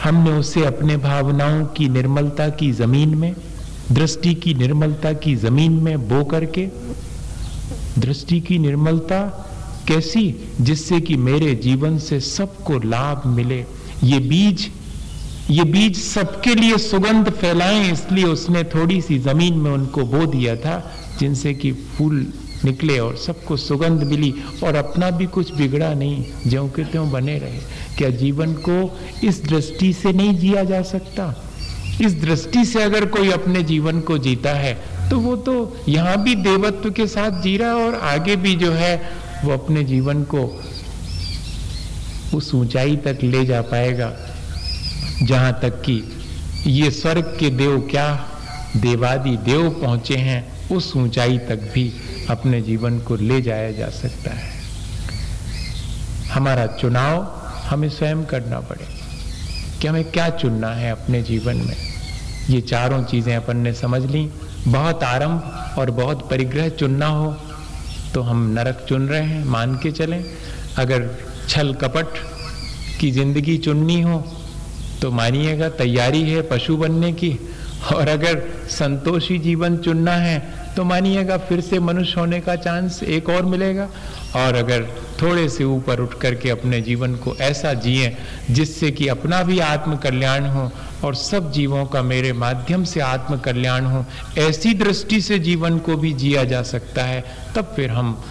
[0.04, 3.34] हमने उसे अपने भावनाओं की निर्मलता की ज़मीन में,
[3.92, 6.68] दृष्टि की निर्मलता की ज़मीन में बो करके,
[8.00, 9.22] दृष्टि की निर्मलता
[9.88, 10.24] कैसी
[10.62, 13.66] जिससे कि मेरे जीवन से सबको लाभ मिले।
[14.04, 14.70] ये बीज
[15.50, 20.56] ये बीज सबके लिए सुगंध फैलाएँ, इसलिए उसने थोड़ी सी ज़मीन में उनको बो दिया
[20.56, 22.26] था, जिनसे कि फूल
[22.66, 27.38] निकले और सबको सुगंध मिली और अपना भी कुछ बिगड़ा नहीं। ज्यो के त्यों बने
[27.40, 27.60] रहे।
[27.98, 31.34] क्या जीवन को इस दृष्टि से नहीं जिया जा सकता?
[32.02, 34.74] इस दृष्टि से अगर कोई अपने जीवन को जीता है
[35.10, 35.54] तो वो तो
[35.90, 38.96] यहाँ भी देवत्व के साथ जी रहा और आगे भी जो है,
[39.46, 40.44] वो अपने जीवन को
[42.34, 44.12] उस ऊंचाई तक ले जा पाएगा।
[45.24, 46.02] जहाँ तक कि
[46.68, 48.08] ये स्वर्ग के देव क्या
[48.78, 51.92] देवादि देव पहुँचे हैं, उस ऊंचाई तक भी।
[52.30, 54.56] अपने जीवन को ले जाया जा सकता है।
[56.30, 57.22] हमारा चुनाव
[57.66, 58.96] हमें स्वयं करना पड़ेगा
[59.82, 61.76] कि हमें क्या चुनना है अपने जीवन में?
[62.50, 64.30] ये चारों चीज़ें अपन ने समझ ली।
[64.68, 67.36] बहुत आरंभ और बहुत परिग्रह चुनना हो
[68.14, 70.24] तो हम नरक चुन रहे हैं, मान के चलें।
[70.78, 71.10] अगर
[71.50, 72.18] छल कपट
[73.00, 74.24] की ज़िंदगी चुननी हो
[75.02, 77.38] तो मानिएगा तैयारी है पशु बनने की।
[77.94, 83.30] और अगर संतोषी जीवन चुनना है तो मानिएगा, फिर से मनुष्य होने का चांस एक
[83.30, 83.90] और मिलेगा।
[84.36, 84.84] और अगर
[85.22, 88.18] थोड़े से ऊपर उठ करके अपने जीवन को ऐसा जिए,
[88.52, 90.72] जिससे कि अपना भी आत्म कल्याण हो,
[91.04, 94.06] और सब जीवों का मेरे माध्यम से आत्म कल्याण हो,
[94.38, 98.24] ऐसी दृष्टि से जीवन को भी जिया जा सकता है, तब फिर हम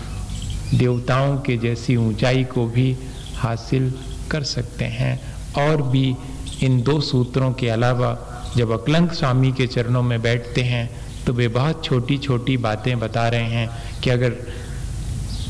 [0.74, 2.96] देवताओं के जैसी ऊंचाई को भी
[3.34, 3.94] हासिल
[4.30, 5.20] कर सकते हैं।
[5.58, 6.16] और भी
[6.62, 8.18] इन दो सूत्रों के अलावा,
[8.56, 13.28] जब अकलंक स्वामी के चरणों में बैठते हैं तो वे बहुत छोटी छोटी बातें बता
[13.28, 13.68] रहे हैं
[14.00, 14.30] कि अगर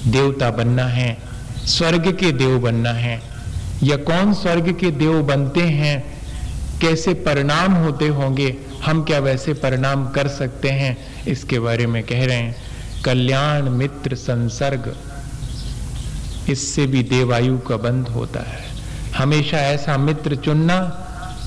[0.06, 1.18] देवता बनना है,
[1.66, 3.22] स्वर्ग के देव बनना है,
[3.82, 6.20] या कौन स्वर्ग के देव बनते हैं,
[6.80, 12.26] कैसे परिणाम होते होंगे, हम क्या वैसे परिणाम कर सकते हैं, इसके बारे में कह
[12.26, 12.56] रहे हैं।
[13.04, 14.96] कल्याण, मित्र, संसर्ग,
[16.48, 18.64] इससे भी देवायु का बंध होता है।
[19.16, 20.78] हमेशा ऐसा मित्र चुनना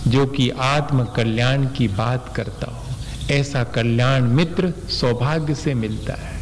[0.08, 2.89] जो कि आत्म कल्याण की बात करता हो।
[3.32, 6.38] ऐसा कल्याण मित्र सौभाग्य से मिलता है।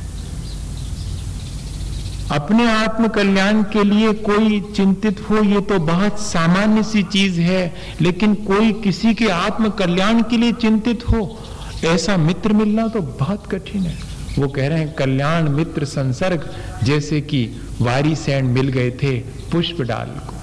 [2.32, 7.74] अपने आत्म कल्याण के लिए कोई चिंतित हो, ये तो बहुत सामान्य सी चीज़ है,
[8.02, 11.40] लेकिन कोई किसी के आत्म कल्याण के लिए चिंतित हो,
[11.86, 13.98] ऐसा मित्र मिलना तो बहुत कठिन है।
[14.40, 16.50] वो कह रहे हैं, कल्याण मित्र संसर्ग,
[16.84, 17.46] जैसे कि
[17.82, 19.20] वारी सैन मिल गए थे
[19.52, 20.36] पुष्प डाल को।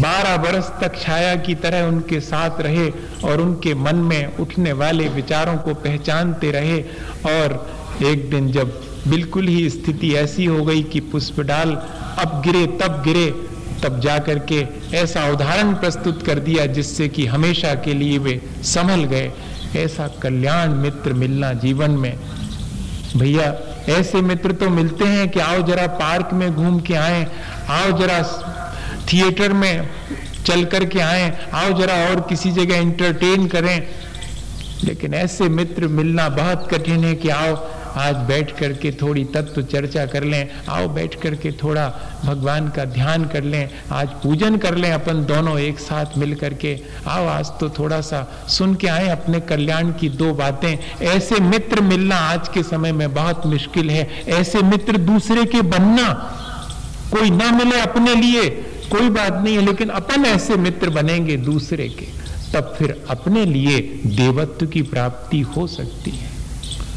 [0.00, 2.86] बारह वर्ष तक छाया की तरह उनके साथ रहे
[3.24, 6.80] और उनके मन में उठने वाले विचारों को पहचानते रहे
[7.26, 7.54] और
[8.02, 11.70] एक दिन जब बिल्कुल ही स्थिति ऐसी हो गई कि पुष्प डाल
[12.18, 13.30] अब गिरे, तब गिरे,
[13.82, 19.04] तब जाकर के ऐसा उदाहरण प्रस्तुत कर दिया जिससे कि हमेशा के लिए वे संभल
[19.04, 19.32] गए।
[19.76, 22.18] ऐसा कल्याण मित्र मिलना जीवन में।
[23.16, 23.54] भैया,
[23.88, 27.26] ऐसे मित्र तो मिलते हैं कि आओ जरा पार्क में घूम के आए,
[27.68, 28.22] आओ जरा
[29.12, 29.88] थिएटर में
[30.46, 33.86] चल कर के आए, आओ जरा और किसी जगह इंटरटेन करें।
[34.84, 40.06] लेकिन ऐसे मित्र मिलना बहुत कठिन है कि आओ, आज बैठ करके थोड़ी तत्व चर्चा
[40.06, 41.86] कर लें, आओ बैठ करके थोड़ा
[42.24, 46.80] भगवान का ध्यान कर लें, आज पूजन कर लें अपन दोनों एक साथ मिल करके।
[47.06, 51.80] आओ, आज तो थोड़ा सा सुन के आए अपने कल्याण की दो बातें। ऐसे मित्र
[51.80, 56.12] मिलना आज के समय में बहुत मुश्किल है। ऐसे मित्र दूसरे के बनना
[57.12, 61.88] कोई ना मिले अपने लिए। कोई बात नहीं है, लेकिन अपन ऐसे मित्र बनेंगे दूसरे
[61.88, 62.06] के,
[62.52, 66.30] तब फिर अपने लिए देवत्व की प्राप्ति हो सकती है।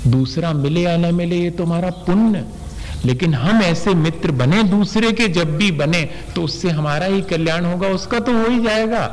[0.08, 2.46] दूसरा मिले या न मिले, ये तुम्हारा पुण्य।
[3.06, 7.66] लेकिन हम ऐसे मित्र बने दूसरे के, जब भी बने तो उससे हमारा ही कल्याण
[7.66, 9.04] होगा, उसका तो हो ही जाएगा।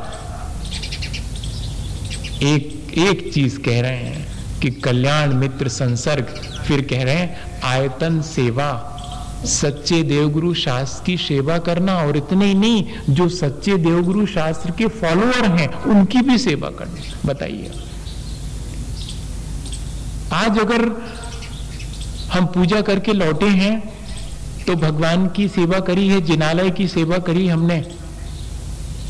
[2.43, 4.27] एक एक चीज़ कह रहे हैं
[4.59, 6.25] कि कल्याण मित्र संसर्ग,
[6.67, 8.92] फिर कह रहे हैं आयतन सेवा।
[9.45, 14.87] सच्चे देवगुरु शास्त्र की सेवा करना और इतने ही नहीं, जो सच्चे देवगुरु शास्त्र के
[14.87, 17.71] फॉलोअर हैं, उनकी भी सेवा करनी। बताइए।
[20.33, 20.81] आज अगर
[22.31, 23.81] हम पूजा करके लौटे हैं
[24.67, 27.83] तो भगवान की सेवा करी है, जिनालय की सेवा करी हमने।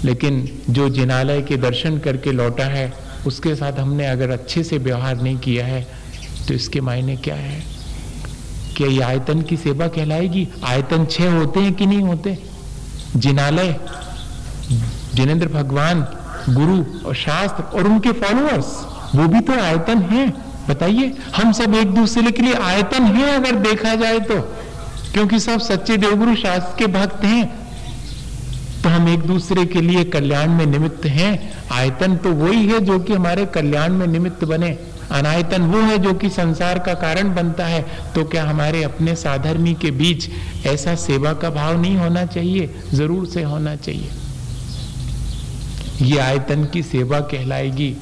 [0.06, 2.91] लेकिन जो जिनालय के दर्शन करके लौटा है,
[3.28, 5.88] उसके साथ हमने अगर अच्छे से व्यवहार नहीं किया है
[6.48, 7.73] तो इसके मायने क्या है?
[8.78, 10.48] क्या ये आयतन की सेवा कहलाएगी?
[10.64, 12.38] आयतन छह होते हैं कि नहीं होते?
[13.16, 13.76] जिनालय,
[15.16, 16.02] जिनेन्द्र भगवान,
[16.50, 20.34] गुरु और शास्त्र और उनके फॉलोअर्स वो भी तो आयतन हैं।
[20.70, 24.40] बताइए, हम सब एक दूसरे के लिए आयतन हैं अगर देखा जाए तो?
[25.14, 27.64] क्योंकि सब सच्चे देवगुरु शास्त्र के भक्त हैं।
[28.84, 33.00] तो हम एक दूसरे के लिए कल्याण में निमित्त हैं। आयतन तो वही है जो
[33.00, 34.78] कि हमारे कल्याण में निमित्त बने।
[35.13, 37.82] अनायतन वो है जो कि संसार का कारण बनता है
[38.15, 40.30] तो क्या हमारे अपने साधर्मी के बीच
[40.65, 42.69] ऐसा सेवा का भाव नहीं होना चाहिए?
[42.93, 44.10] ज़रूर से होना चाहिए।
[46.02, 47.95] ये आयतन की सेवा कहलाएगी।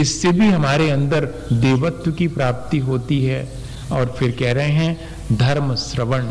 [0.00, 3.48] इससे भी हमारे अंदर देवत्व की प्राप्ति होती है।
[3.92, 6.28] और फिर कह रहे हैं, धर्म श्रवण।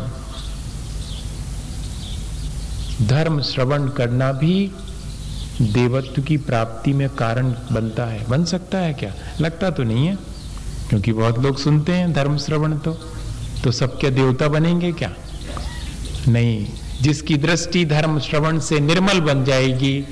[3.06, 4.70] धर्म श्रवण करना भी
[5.62, 9.12] देवत्व की प्राप्ति में कारण बनता है। बन सकता है क्या?
[9.40, 10.16] लगता तो नहीं है,
[10.88, 12.92] क्योंकि बहुत लोग सुनते हैं धर्म श्रवण तो।
[13.64, 15.12] तो सब क्या देवता बनेंगे क्या?
[16.28, 16.66] नहीं।
[17.02, 20.04] जिसकी दृष्टि धर्म श्रवण से निर्मल बन जाएगी,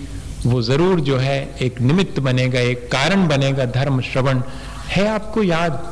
[0.46, 4.42] वो ज़रूर जो है एक निमित्त बनेगा, एक कारण बनेगा धर्म श्रवण।
[4.88, 5.82] है आपको याद?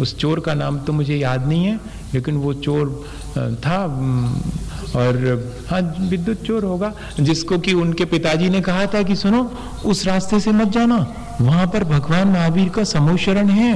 [0.00, 1.78] उस चोर का नाम तो मुझे याद नहीं है,
[2.14, 3.04] लेकिन वो चोर
[3.38, 3.78] था
[4.96, 5.16] और
[5.70, 9.50] हाँ विद्युत चोर होगा। जिसको कि उनके पिताजी ने कहा था कि सुनो,
[9.84, 11.06] उस रास्ते से मत जाना।
[11.40, 13.74] वहाँ पर भगवान महावीर का समूह शरण है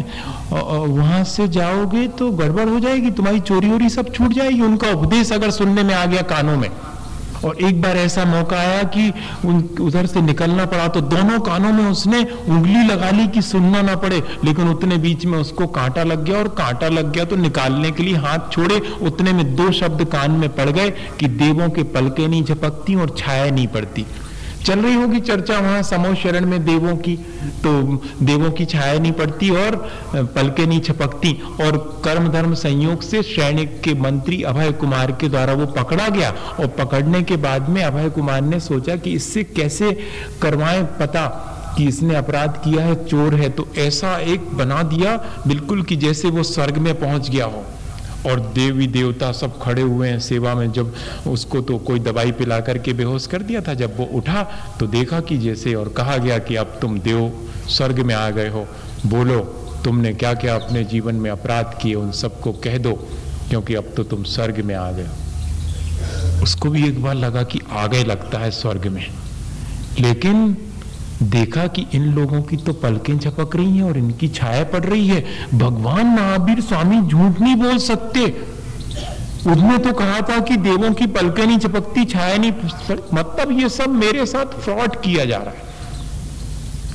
[0.53, 5.33] वहाँ से जाओगे तो गड़बड़ हो जाएगी, तुम्हारी चोरी वोरी सब छूट जाएगी। उनका उपदेश
[5.33, 6.71] अगर सुनने में आ गया कानों में।
[7.45, 9.09] और एक बार ऐसा मौका आया कि
[9.83, 13.97] उधर से निकलना पड़ा तो दोनों कानों में उसने उंगली लगा ली कि सुनना ना
[13.97, 17.91] पड़े, लेकिन उतने बीच में उसको कांटा लग गया और कांटा लग गया तो निकालने
[17.91, 21.83] के लिए हाथ छोड़े, उतने में दो शब्द कान में पड़ गए कि देवों के
[21.93, 24.07] पलके नहीं झपकती और छाया नहीं पड़ती।
[24.65, 27.17] चल रही होगी चर्चा वहाँ समो शरण में देवों की
[27.65, 27.73] तो
[28.23, 29.77] देवों की छाया नहीं पड़ती और
[30.15, 35.53] पलके नहीं छपकती। और कर्म, धर्म, संयोग से सैनिक के मंत्री अभय कुमार के द्वारा
[35.55, 39.91] वो पकड़ा गया। और पकड़ने के बाद में अभय कुमार ने सोचा कि इससे कैसे
[40.43, 41.27] करवाएँ पता
[41.77, 46.31] कि इसने अपराध किया है, चोर है तो ऐसा एक बना दिया बिल्कुल कि जैसे
[46.31, 47.65] वो स्वर्ग में पहुँच गया हो।
[48.27, 50.95] और देवी देवता सब खड़े हुए हैं सेवा में, जब
[51.27, 54.43] उसको तो कोई दवाई पिला करके बेहोश कर दिया था, जब वो उठा
[54.81, 58.49] तो देखा कि जैसे, और कहा गया कि अब तुम देव स्वर्ग में आ गए
[58.49, 58.67] हो।
[59.07, 59.39] बोलो,
[59.85, 61.95] तुमने क्या क्या अपने जीवन में अपराध किए?
[61.95, 62.93] उन सबको कह दो,
[63.49, 67.61] क्योंकि अब तो तुम स्वर्ग में आ गए हो। उसको भी एक बार लगा कि
[67.71, 69.07] आ गए लगता है स्वर्ग में।
[70.01, 70.57] लेकिन
[71.23, 75.07] देखा कि इन लोगों की तो पलकें झपक रही हैं और इनकी छाया पड़ रही
[75.09, 78.27] है। भगवान महावीर स्वामी झूठ नहीं बोल सकते।
[79.43, 82.53] उसने तो कहा था कि देवों की पलकें नहीं झपकती, छाया नहीं
[83.15, 85.71] मतलब ये सब मेरे साथ फ्रॉड किया जा रहा है।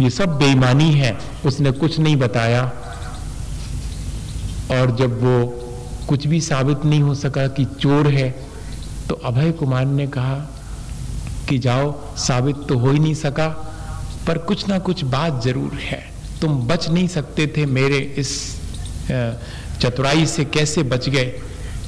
[0.01, 2.63] ये सब बेईमानी है, उसने कुछ नहीं बताया।
[4.71, 5.45] और जब वो
[6.09, 8.29] कुछ भी साबित नहीं हो सका कि चोर है
[9.09, 10.35] तो अभय कुमार ने कहा
[11.49, 13.47] कि जाओ, साबित तो हो ही नहीं सका।
[14.27, 16.03] पर कुछ ना कुछ बात ज़रूर है।
[16.41, 18.31] तुम बच नहीं सकते थे मेरे इस
[19.81, 21.25] चतुराई से कैसे बच गए?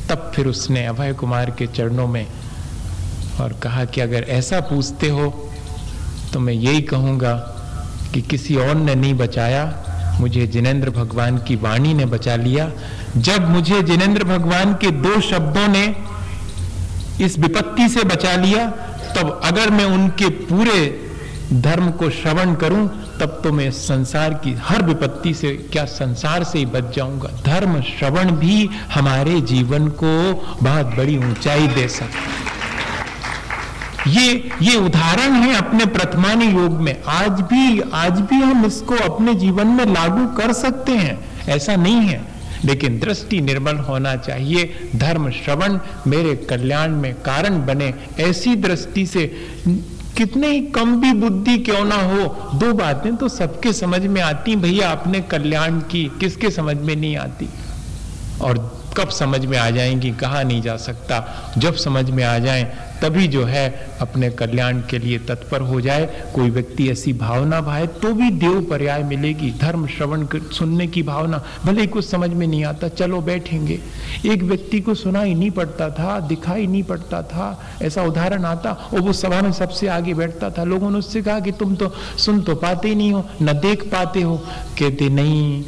[0.09, 2.25] तब फिर उसने अभय कुमार के चरणों में
[3.41, 5.27] और कहा कि अगर ऐसा पूछते हो
[6.33, 7.33] तो मैं यही कहूँगा
[8.13, 9.63] कि किसी और ने नहीं बचाया।
[10.19, 12.71] मुझे जिनेन्द्र भगवान की वाणी ने बचा लिया।
[13.17, 15.83] जब मुझे जिनेन्द्र भगवान के दो शब्दों ने
[17.25, 18.65] इस विपत्ति से बचा लिया,
[19.15, 20.79] तब अगर मैं उनके पूरे
[21.53, 22.87] धर्म को श्रवण करूँ,
[23.19, 27.81] तब तो मैं संसार की हर विपत्ति से, क्या संसार से ही बच जाऊँगा। धर्म
[27.81, 30.33] श्रवण भी हमारे जीवन को
[30.63, 32.47] बहुत बड़ी ऊंचाई दे सकता
[34.07, 39.33] ये ये उदाहरण है अपने प्रथमानी योग में। आज भी आज भी हम इसको अपने
[39.33, 42.21] जीवन में लागू कर सकते हैं, ऐसा नहीं है।
[42.65, 49.25] लेकिन दृष्टि निर्मल होना चाहिए। धर्म श्रवण मेरे कल्याण में कारण बने, ऐसी दृष्टि से
[50.19, 54.55] कितने ही कम भी बुद्धि क्यों ना हो, दो बातें तो सबके समझ में आती
[54.55, 57.49] भैया आपने कल्याण की, किसके समझ में नहीं आती?
[58.41, 61.25] और कब समझ में आ जाएँगी, कहा नहीं जा सकता।
[61.57, 66.05] जब समझ में आ जाए तभी जो है अपने कल्याण के लिए तत्पर हो जाए।
[66.35, 71.43] कोई व्यक्ति ऐसी भावना भाए तो भी देव पर्याय मिलेगी। धर्म श्रवण सुनने की भावना,
[71.65, 73.79] भले ही कुछ समझ में नहीं आता, चलो बैठेंगे।
[74.25, 78.71] एक व्यक्ति को सुना ही नहीं पड़ता था, दिखाई नहीं पड़ता था, ऐसा उदाहरण आता,
[78.71, 81.93] और वो सभा में सबसे आगे बैठता था। लोगों ने उससे कहा कि तुम तो
[82.17, 84.37] सुन तो पाते नहीं हो, न देख पाते हो।
[84.79, 85.63] कहते, नहीं,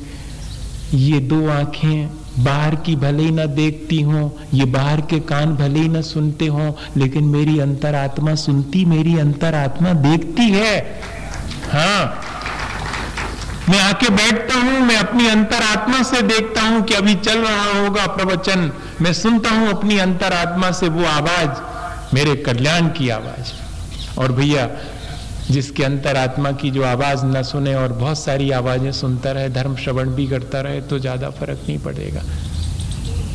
[0.94, 5.80] ये दो आँखें बाहर की भले ही ना देखती हूँ, ये बाहर के कान भले
[5.80, 11.02] ही ना सुनते हो, लेकिन मेरी अंतरात्मा सुनती, मेरी अंतरात्मा देखती है।
[11.72, 12.22] हाँ।
[13.70, 18.08] मैं आके बैठता हूँ, मैं अपनी अंतरात्मा से देखता हूँ कि अभी चल रहा होगा
[18.08, 18.72] प्रवचन।
[19.02, 21.62] मैं सुनता हूँ अपनी अंतरात्मा से वो आवाज़,
[22.14, 23.54] मेरे कल्याण की आवाज़।
[24.20, 24.70] और भैया
[25.52, 30.10] जिसके अंतरात्मा की जो आवाज़ न सुने और बहुत सारी आवाज़ें सुनता रहे, धर्म श्रवण
[30.10, 32.22] भी करता रहे तो ज़्यादा फ़र्क नहीं पड़ेगा।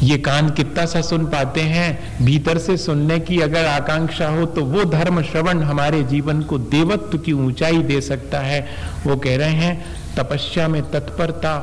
[0.02, 2.24] ये कान कितना सा सुन पाते हैं?
[2.24, 7.18] भीतर से सुनने की अगर आकांक्षा हो तो वो धर्म श्रवण हमारे जीवन को देवत्व
[7.18, 8.60] की ऊंचाई दे सकता है।
[9.06, 9.84] वो कह रहे हैं,
[10.16, 11.58] तपस्या में तत्परता,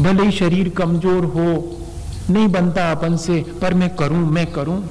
[0.00, 1.80] भले ही शरीर कमज़ोर हो,
[2.30, 4.82] नहीं बनता अपन से, पर मैं करूँ मैं करूँ।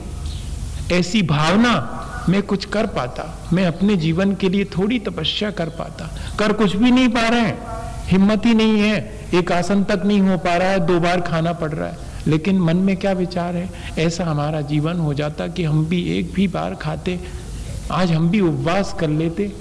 [0.91, 1.73] ऐसी भावना
[2.29, 6.09] मैं कुछ कर पाता, मैं अपने जीवन के लिए थोड़ी तपस्या कर पाता।
[6.39, 7.57] कर कुछ भी नहीं पा रहे हैं।
[8.07, 11.53] हिम्मत ही नहीं है। एक आसन तक नहीं हो पा रहा है, दो बार खाना
[11.53, 11.97] पड़ रहा है।
[12.27, 13.69] लेकिन मन में क्या विचार है?
[13.99, 17.19] ऐसा हमारा जीवन हो जाता कि हम भी एक भी बार खाते,
[17.91, 19.51] आज हम भी उपवास कर लेते।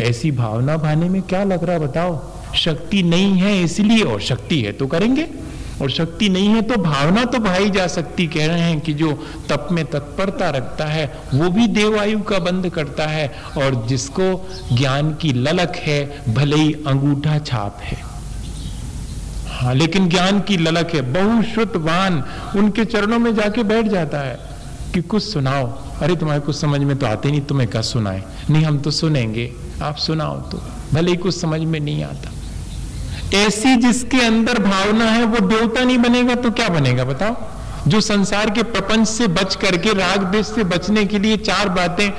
[0.00, 2.22] ऐसी भावना भाने में क्या लग रहा बताओ।
[2.54, 5.28] शक्ति नहीं है इसलिए, और शक्ति है तो करेंगे।
[5.82, 9.12] और शक्ति नहीं है तो भावना तो भाई जा सकती, कह रहे हैं कि जो
[9.48, 15.14] तप में तत्परता रखता है, वो भी देवायु का बंद करता है और जिसको ज्ञान
[15.14, 17.98] की ललक है, भले ही अंगूठा छाप है।
[19.48, 22.24] हाँ लेकिन ज्ञान की ललक है, बहुश्रुतवान,
[22.56, 24.38] उनके चरणों में जाके बैठ जाता है
[24.94, 25.66] कि कुछ सुनाओ।
[26.00, 28.22] अरे, तुम्हारे कुछ समझ में तो आते नहीं, तुम्हें क्या सुनाए?
[28.50, 29.52] नहीं, हम तो सुनेंगे,
[29.82, 30.62] आप सुनाओ तो
[30.92, 32.30] भले ही कुछ समझ में नहीं आता।
[33.34, 37.36] ऐसी जिसके अंदर भावना है, वो देवता नहीं बनेगा तो क्या बनेगा, बताओ?
[37.88, 42.10] जो संसार के प्रपंच से बच करके, राग देश से बचने के लिए चार बातें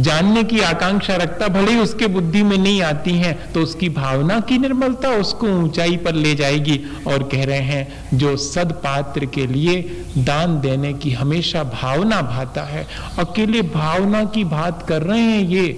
[0.00, 4.38] जानने की आकांक्षा रखता, भले ही उसके बुद्धि में नहीं आती हैं तो उसकी भावना
[4.40, 9.80] की निर्मलता उसको ऊंचाई पर ले जाएगी और कह रहे हैं, जो सदपात्र के लिए
[10.18, 12.86] दान देने की हमेशा भावना भाता है,
[13.18, 15.68] अकेले भावना की बात कर रहे हैं ये।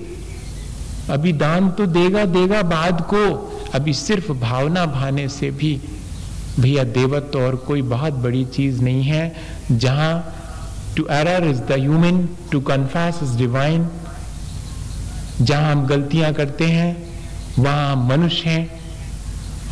[1.11, 5.79] अभी दान तो देगा देगा बाद को। अभी सिर्फ़ भावना भाने से भी
[6.61, 9.35] भैया देवत्व और कोई बहुत बड़ी चीज़ नहीं है,
[9.73, 10.13] जहाँ
[10.97, 13.89] to error is the human to confess is divine
[15.39, 16.97] जहाँ हम गलतियाँ करते हैं,
[17.59, 18.81] वहाँ हम मनुष्य हैं,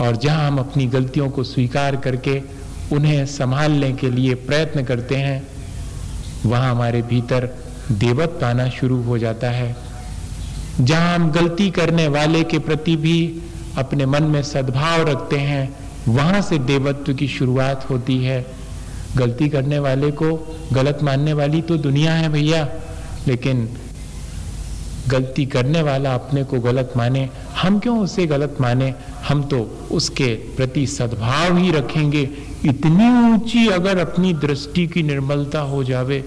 [0.01, 2.41] और जहाँ हम अपनी गलतियों को स्वीकार करके
[2.93, 5.43] उन्हें संभालने के लिए प्रयत्न करते हैं,
[6.47, 7.49] वहाँ हमारे भीतर
[7.93, 9.75] देवत्व आना शुरू हो जाता है।
[10.81, 13.17] जहाँ हम गलती करने वाले के प्रति भी
[13.79, 15.77] अपने मन में सद्भाव रखते हैं,
[16.09, 18.47] वहाँ से देवत्व की शुरुआत होती है।
[19.17, 22.69] गलती करने वाले को गलत मानने वाली तो दुनिया है भैया,
[23.29, 23.69] लेकिन
[25.09, 27.31] गलती करने वाला अपने को गलत माने।
[27.63, 28.95] हम क्यों उसे गलत माने?
[29.29, 32.31] हम तो उसके प्रति सद्भाव ही रखेंगे।
[32.65, 36.25] इतनी ऊँची अगर अपनी दृष्टि की निर्मलता हो जावे,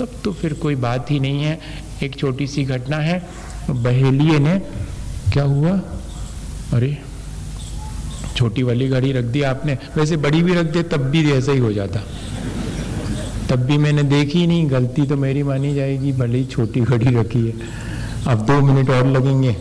[0.00, 1.60] तब तो फिर कोई बात ही नहीं है।
[2.02, 3.28] एक छोटी सी घटना है,
[3.70, 4.58] बहेलिए ने,
[5.32, 5.80] क्या हुआ?
[6.74, 6.96] अरे
[8.36, 11.58] छोटी वाली घड़ी रख दी आपने। वैसे बड़ी भी रख दे तब भी ऐसा ही
[11.58, 12.00] हो जाता।
[13.50, 17.46] तब भी मैंने देखी नहीं गलती तो मेरी मानी जाएगी भले ही छोटी घड़ी रखी
[17.46, 17.54] है।
[18.28, 19.56] अब दो मिनट और लगेंगे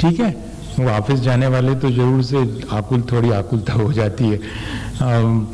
[0.00, 0.30] ठीक है?
[0.78, 2.38] वो ऑफ़िस जाने वाले तो ज़रूर से
[2.72, 4.38] आकुल थोड़ी आकुलता हो जाती है।
[5.02, 5.46] आम,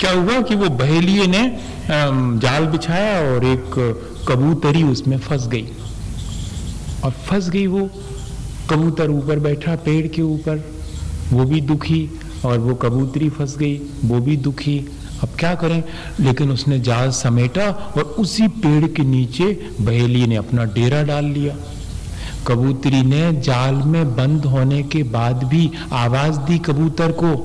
[0.00, 1.42] क्या हुआ कि वो बहेलिए ने
[2.40, 3.74] जाल बिछाया और एक
[4.28, 5.66] कबूतरी उसमें फंस गई।
[7.04, 7.88] और फंस गई वो
[8.70, 10.70] कबूतर ऊपर बैठा, पेड़ के ऊपर।
[11.32, 12.10] वो भी दुखी
[12.46, 14.78] और वो कबूतरी फंस गई, वो भी दुखी।
[15.22, 15.84] अब क्या करें?
[16.20, 21.56] लेकिन उसने जाल समेटा और उसी पेड़ के नीचे बहेली ने अपना डेरा डाल लिया।
[22.46, 27.36] कबूतरी ने जाल में बंद होने के बाद भी आवाज़ दी कबूतर को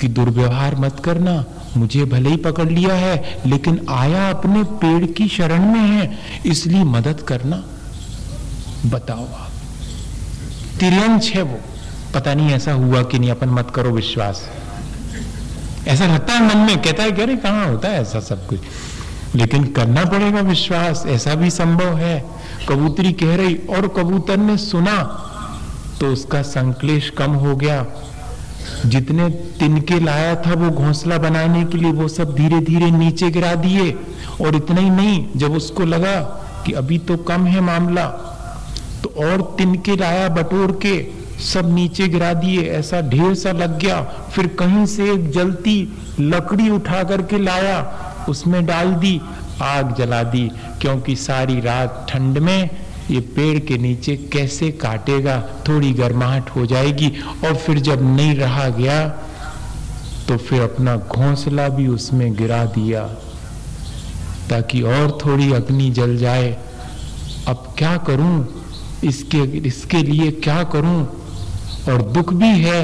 [0.00, 1.44] कि दुर्व्यवहार मत करना,
[1.76, 6.84] मुझे भले ही पकड़ लिया है, लेकिन आया अपने पेड़ की शरण में है, इसलिए
[6.84, 7.64] मदद करना।
[8.86, 9.49] बताओ आप।
[10.80, 11.60] तिरंश है वो।
[12.14, 14.50] पता नहीं ऐसा हुआ कि नहीं, अपन मत करो विश्वास।
[15.88, 18.58] ऐसा लगता है मन में, कहता है कि अरे कहाँ होता है ऐसा सब कुछ।
[19.34, 22.24] लेकिन करना पड़ेगा विश्वास, ऐसा भी संभव है।
[22.68, 25.26] कबूतरी कह रही, और कबूतर ने सुना?
[26.00, 27.86] तो उसका संकलेश कम हो गया।
[28.86, 33.54] जितने तिनके लाया था वो घोंसला बनाने के लिए वो सब धीरे धीरे नीचे गिरा
[33.54, 33.98] दिए।
[34.40, 36.20] और इतना ही नहीं, जब उसको लगा
[36.66, 38.26] कि अभी तो कम है मामला
[39.02, 40.96] तो और तिनके लाया बटोर के
[41.42, 44.00] सब नीचे गिरा दिए, ऐसा ढेर सा लग गया।
[44.32, 45.76] फिर कहीं से एक जलती
[46.20, 47.78] लकड़ी उठा करके लाया,
[48.28, 49.20] उसमें डाल दी,
[49.62, 52.70] आग जला दी, क्योंकि सारी रात ठंड में
[53.10, 57.12] ये पेड़ के नीचे कैसे काटेगा, थोड़ी गर्माहट हो जाएगी।
[57.46, 59.08] और फिर जब नहीं रहा गया
[60.28, 63.02] तो फिर अपना घोंसला भी उसमें गिरा दिया,
[64.50, 66.56] ताकि और थोड़ी अग्नि जल जाए।
[67.48, 68.46] अब क्या करूँ?
[69.04, 71.04] इसके इसके लिए क्या करूँ?
[71.88, 72.82] और दुख भी है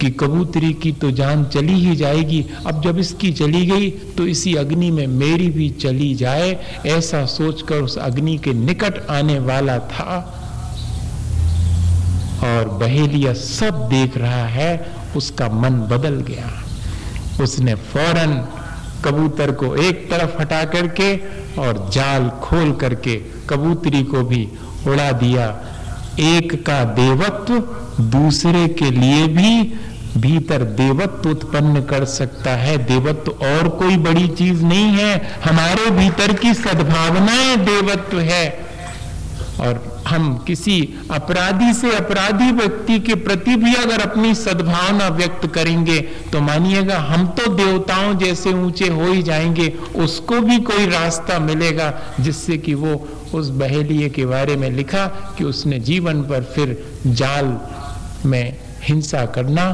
[0.00, 4.54] कि कबूतरी की तो जान चली ही जाएगी। अब जब इसकी चली गई तो इसी
[4.54, 6.50] अग्नि में मेरी भी चली जाए,
[6.86, 10.18] ऐसा सोचकर उस अग्नि के निकट आने वाला था।
[12.44, 16.52] और बहेलिया सब देख रहा है, उसका मन बदल गया।
[17.44, 18.36] उसने फ़ौरन
[19.04, 21.14] कबूतर को एक तरफ़ हटा करके
[21.60, 23.16] और जाल खोल करके
[23.48, 24.48] कबूतरी को भी
[24.88, 25.56] उड़ा दिया।
[26.20, 27.54] एक का देवत्व
[28.02, 29.74] दूसरे के लिए भी
[30.20, 36.32] भीतर देवत्व उत्पन्न कर सकता है। देवत्व और कोई बड़ी चीज़ नहीं है। हमारे भीतर
[36.32, 38.66] की सद्भावनाएँ देवत्व है।
[39.60, 40.80] और हम किसी
[41.10, 46.00] अपराधी से अपराधी व्यक्ति के प्रति भी अगर अपनी सद्भावना व्यक्त करेंगे
[46.32, 51.92] तो मानिएगा, हम तो देवताओं जैसे ऊँचे हो ही जाएँगे, उसको भी कोई रास्ता मिलेगा,
[52.20, 52.94] जिससे कि वो
[53.34, 55.06] उस बहेलिए के बारे में लिखा
[55.38, 56.76] कि उसने जीवन पर फिर
[57.06, 57.58] जाल
[58.28, 59.66] में हिंसा करना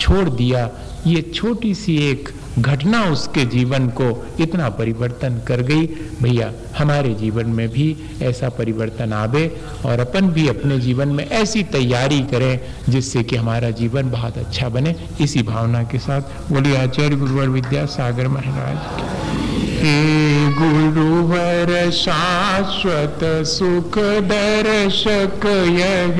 [0.00, 0.68] छोड़ दिया।
[1.06, 2.28] ये छोटी सी एक
[2.58, 5.86] घटना उसके जीवन को इतना परिवर्तन कर गई,
[6.22, 9.46] भैया, हमारे जीवन में भी ऐसा परिवर्तन आवे
[9.86, 14.68] और अपन भी अपने जीवन में ऐसी तैयारी करें जिससे कि हमारा जीवन बहुत अच्छा
[14.68, 18.78] बने। इसी भावना के साथ बोली आचार्य गुरुवर विद्या सागर महाराज
[19.80, 26.18] हे गुरुवर शाश्वत सुख दर्शक, यह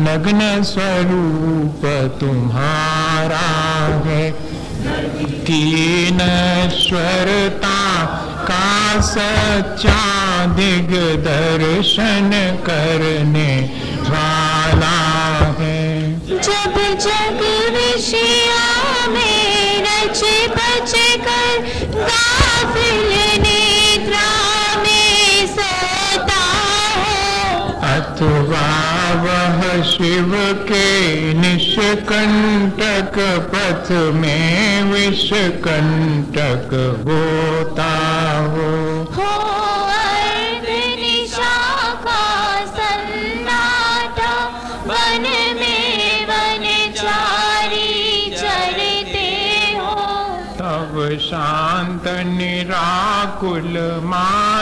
[0.00, 1.82] नग्न स्वरूप
[2.20, 3.46] तुम्हारा
[4.06, 4.43] है।
[5.46, 7.80] की नश्वरता
[8.48, 10.00] का सच्चा
[10.56, 10.90] दिग
[11.24, 12.30] दर्शन
[12.66, 13.52] करने
[14.08, 14.98] वाला
[15.58, 15.92] है।
[16.46, 17.40] जब जग
[17.74, 20.22] विषया में रच
[20.56, 20.92] बच
[21.26, 21.52] कर
[21.96, 23.10] गाफिल
[23.42, 24.30] निद्रा
[24.82, 26.44] में सोता
[27.02, 27.60] है।
[27.94, 28.68] अथवा
[29.24, 30.32] वह शिव
[30.68, 30.88] के
[31.76, 33.16] निष्कंटक
[33.52, 36.68] पथ में विषकंटक
[37.06, 37.88] होता
[38.48, 38.68] हो।
[39.16, 39.30] हो
[42.76, 44.32] सन्नाटा
[44.86, 45.26] वन
[45.60, 46.26] में
[49.80, 49.96] हो।
[50.60, 53.78] तब शांत निराकुल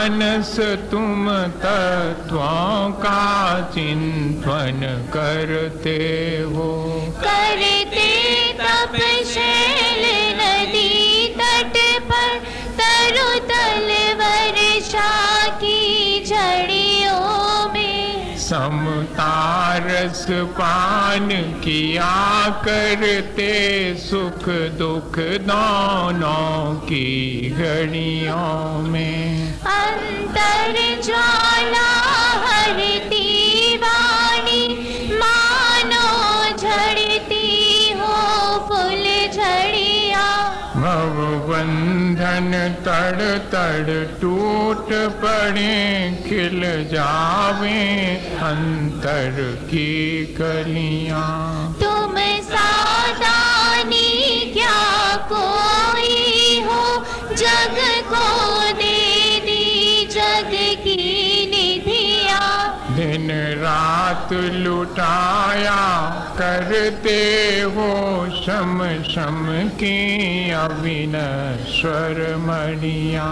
[0.03, 0.57] मानस
[0.91, 1.29] तुम
[1.63, 3.23] तत्वों का
[3.75, 4.81] चिंतन
[5.15, 5.99] करते
[6.55, 6.71] हो।
[7.23, 8.11] करते
[9.33, 9.92] शैल
[18.71, 21.29] में समतारस पान
[21.65, 24.49] किया करते सुख
[24.79, 31.89] दुख दोनों की घड़ियों में। अंतर जाना
[32.45, 32.81] हर
[33.77, 34.92] वाणी
[41.63, 42.53] बंधन
[42.87, 44.89] तड़ तड़ टूट
[45.23, 45.75] पड़े,
[46.29, 46.61] खिल
[46.93, 47.83] जावे
[48.43, 51.23] अंतर की कलिया।
[51.83, 54.11] तुम सादानी
[54.53, 54.81] क्या
[55.33, 56.83] कोई हो?
[57.35, 57.79] जग
[58.13, 58.62] को
[63.63, 65.83] रात लुटाया
[66.39, 67.19] करते
[67.75, 67.91] हो
[68.37, 69.45] सम शम
[69.81, 69.97] की
[70.51, 73.29] अविनश्वर मणिया।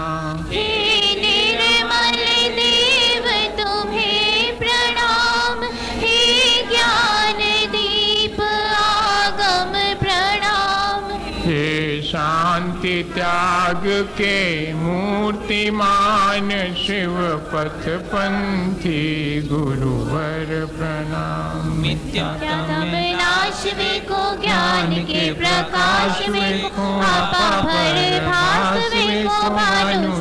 [12.81, 13.83] शांति त्याग
[14.17, 17.13] के मूर्तिमान शिव
[17.53, 19.01] पथ पंथी
[19.49, 21.83] गुरुवर प्रणाम।
[23.13, 30.15] नाश में को ज्ञान के प्रकाश में को आपा भर भास में को भानु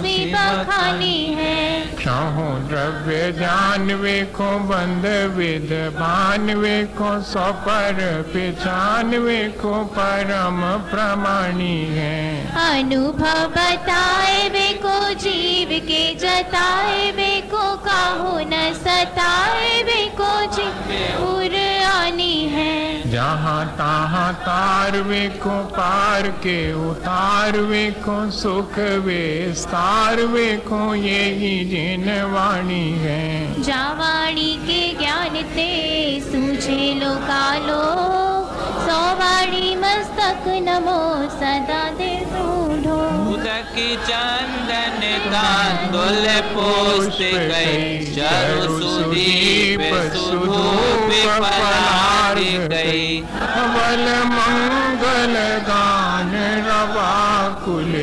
[2.71, 5.07] द्रव्य जानवे को बंद
[5.37, 7.99] विध भानवे को सौ पर
[8.33, 10.61] पिछानवे को परम
[10.91, 12.21] प्रमाणी है।
[12.61, 21.27] अनुभव बताए वे को जीव के जताए वे को काहू न सताए वे को जीव
[21.27, 21.57] उर
[21.87, 26.59] आनी है। जहाँ तहाँ तारवे को पार के
[26.89, 35.69] उतारवे को सुख विस्तारवे को यही जिन वाणी है। जावाणी के ज्ञान ते
[36.31, 37.83] सूझे लो कालो
[38.87, 41.01] सौवाड़ी मस्तक नमो
[41.41, 42.15] सदा दे
[43.41, 43.77] उदक
[44.07, 47.21] चंदन तांदुल पुष्प
[47.51, 47.87] गई
[48.17, 49.81] चरु सुदीप
[50.17, 51.13] सुधूप
[51.45, 52.41] पलार
[52.73, 53.07] गई
[53.61, 55.35] अवल मंगल
[55.71, 56.35] गान
[56.69, 57.15] रवा
[57.65, 58.00] कुले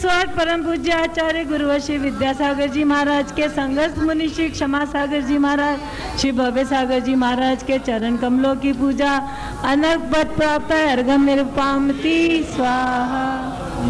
[0.00, 4.48] रिंग एक सौ आठ परम पूज्य आचार्य गुरुवशी विद्यासागर जी महाराज के संगत मुनि श्री
[4.48, 5.78] क्षमा सागर जी महाराज,
[6.18, 9.12] श्री भव्य सागर जी महाराज के चरण कमलों की पूजा
[9.68, 13.84] अनक पद प्राप्त है अर्घम निरुपामती स्वाहा।